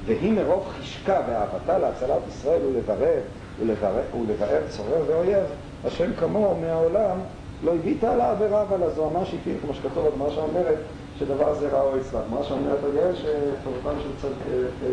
[0.04, 3.20] והיא מרוב חשקה ואהבתה להצלת ישראל ולברר
[3.60, 5.44] ולבאר צורר ואויב,
[5.84, 7.18] השם כמוהו מהעולם
[7.64, 10.78] לא הביטה על העבירה, אז הוא אמר שהיא כמו שכתוב בגמרא שאומרת
[11.18, 12.20] שדבר זה רע או אצלך.
[12.30, 14.28] מה שאומרת הגאה שטובתם של.
[14.28, 14.88] אה, אה,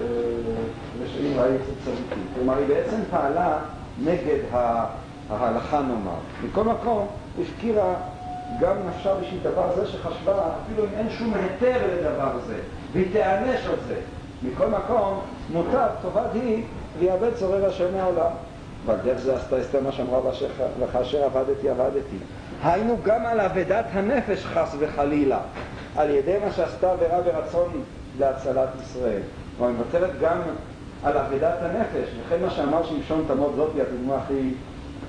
[0.00, 0.06] אה,
[1.04, 2.26] רשעים רעים אצל צדיקים.
[2.34, 3.58] כלומר, היא בעצם פעלה
[4.04, 4.38] נגד
[5.30, 6.18] ההלכה נאמר.
[6.44, 7.06] מכל מקום,
[7.40, 7.94] הפקירה
[8.60, 12.56] גם נפשה בשביל דבר זה שחשבה, אפילו אם אין שום היתר לדבר זה,
[12.92, 13.94] והיא תיענש על זה.
[14.42, 15.20] מכל מקום,
[15.52, 16.64] מוטב, טובת היא,
[16.98, 18.30] ויאבד צורר השם מהעולם.
[18.86, 20.20] ועל דרך זה עשתה אסתר מה שאמרה
[20.80, 22.16] וכאשר עבדתי עבדתי.
[22.62, 25.38] היינו גם על אבדת הנפש חס וחלילה,
[25.96, 27.82] על ידי מה שעשתה עבירה ברצון
[28.18, 29.20] להצלת ישראל.
[29.56, 30.38] כלומר, היא מוותרת גם
[31.04, 34.50] על אבדת הנפש, וכן מה שאמר שמשון תמות זאת היא הדוגמה הכי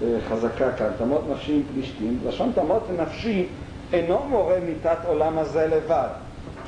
[0.04, 3.48] אה, חזקה כאן, תמות נפשי עם פלישתים, לשון תמות נפשי
[3.94, 6.08] אינו מורה מיתת עולם הזה לבד,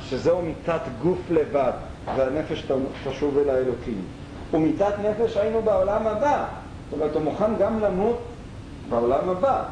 [0.00, 1.72] שזהו מיתת גוף לבד,
[2.16, 2.66] והנפש
[3.04, 4.02] תשוב אל האלוקים.
[4.52, 6.44] ומיתת נפש היינו בעולם הבא,
[6.90, 8.18] זאת אומרת הוא מוכן גם למות
[8.88, 9.62] בעולם הבא,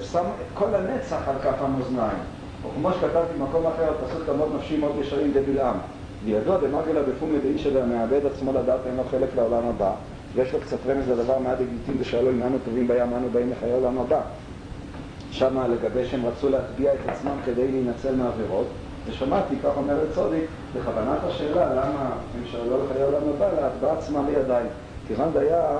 [0.00, 2.18] שם את כל הנצח על כף המאזניים.
[2.64, 5.76] או כמו שכתבתי במקום אחר, פסוק תמות נפשי מאוד ישרים דבלעם.
[6.24, 9.90] וידוע דמרגלה בפומי דאיש אלא מאבד עצמו לדעת אין לו חלק לעולם הבא,
[10.34, 13.72] ויש לו קצת רמז לדבר מעט לגיטימי ושאלו אם אנו טובים בים, אנו באים לחיי
[13.72, 14.20] עולם הבא.
[15.30, 18.66] שמה לגבי שהם רצו להטביע את עצמם כדי להינצל מעבירות,
[19.06, 20.40] ושמעתי, כך אומר צודי,
[20.74, 24.66] בכוונת השאלה למה הם שאלו לחיי עולם הבא, להטבע עצמם לידיים.
[25.06, 25.78] כיוון דיה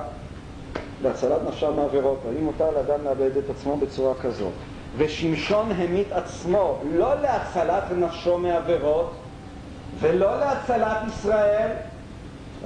[1.03, 4.51] להצלת נפשם מעבירות, האם מותר לאדם לאבד את עצמו בצורה כזאת?
[4.97, 9.11] ושמשון המית עצמו לא להצלת נפשו מעבירות,
[9.99, 11.69] ולא להצלת ישראל,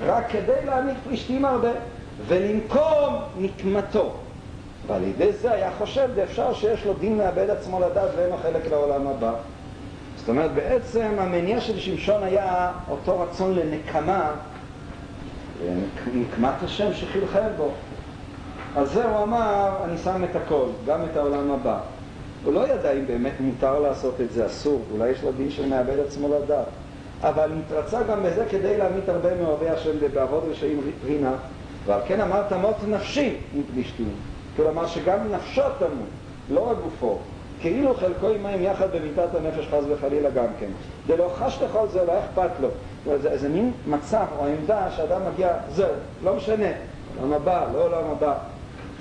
[0.02, 1.72] רק כדי להעניק פלישתים הרבה,
[2.28, 4.14] ולנקום נקמתו.
[4.88, 8.68] ועל ידי זה היה חושב אפשר שיש לו דין לאבד עצמו לדעת ואין לו חלק
[8.70, 9.34] לעולם הבא.
[10.24, 14.32] זאת אומרת, בעצם המניע של שמשון היה אותו רצון לנקמה,
[16.14, 17.72] נקמת השם שחלחל בו.
[18.76, 21.80] על זה הוא אמר, אני שם את הכל, גם את העולם הבא.
[22.44, 25.70] הוא לא ידע אם באמת מותר לעשות את זה, אסור, אולי יש לו דין של
[25.70, 26.68] מאבד עצמו לדעת.
[27.22, 31.34] אבל נתרצה גם בזה כדי להמית הרבה מאוהבי השם ובעבוד רשעים רינה,
[31.86, 34.14] ועל כן אמר תמות נפשי עם פלישתים.
[34.56, 36.10] כלומר שגם נפשו תמות,
[36.52, 37.20] לא רק גופו.
[37.64, 40.68] כאילו חלקו עמהם יחד במיתת הנפש חס וחלילה גם כן.
[41.08, 42.68] זה לא חש לכל זה, לא אכפת לו.
[43.22, 45.90] זה איזה מין מצב או עמדה שאדם מגיע, זהו,
[46.24, 46.68] לא משנה,
[47.20, 48.34] עולם הבא, לא עולם הבא.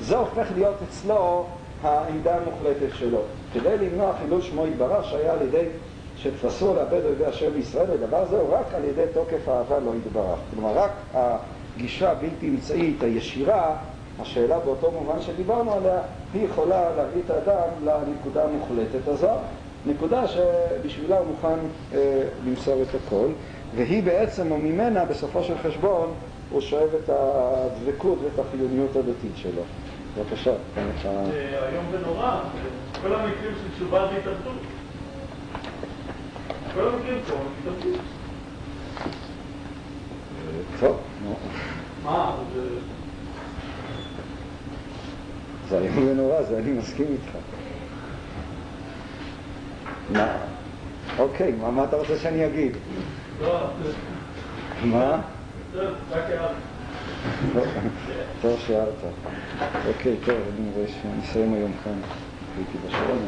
[0.00, 1.46] זה הופך להיות אצלו
[1.82, 3.20] העמדה המוחלטת שלו.
[3.52, 5.66] כדי למנוע חילול שמו יתברך שהיה על ידי
[6.16, 10.38] שתפסו לאבד אויבי השם בישראל, ודבר זה הוא רק על ידי תוקף האהבה לא יתברך.
[10.54, 13.76] כלומר, רק הגישה הבלתי אמצעית, הישירה,
[14.20, 16.00] השאלה באותו מובן שדיברנו עליה,
[16.34, 19.30] היא יכולה להביא את האדם לנקודה המוחלטת הזו,
[19.86, 21.58] נקודה שבשבילה הוא מוכן
[21.94, 23.26] אה, למסור את הכל,
[23.76, 26.14] והיא בעצם, או ממנה, בסופו של חשבון,
[26.50, 29.62] הוא שואב את הדבקות ואת החיוניות הדתית שלו.
[30.16, 31.10] בבקשה, כאן אפשר...
[31.10, 32.40] איום ונורא,
[33.02, 34.58] כל המקרים של תשובה והתאבדות.
[36.74, 38.00] כל המקרים פה, התאבדות.
[40.80, 41.34] טוב, נו.
[42.04, 42.60] מה, זה...
[45.72, 47.36] זה איום ונורא, זה אני מסכים איתך.
[50.10, 50.36] מה?
[51.18, 52.72] אוקיי, מה, מה אתה רוצה שאני אגיד?
[53.40, 53.66] לא,
[54.84, 55.20] מה?
[56.12, 56.48] הערה.
[58.42, 58.94] טוב שהערת.
[59.88, 61.98] אוקיי, טוב, אני רואה שנסיים היום כאן.
[62.56, 63.26] הייתי בשעון.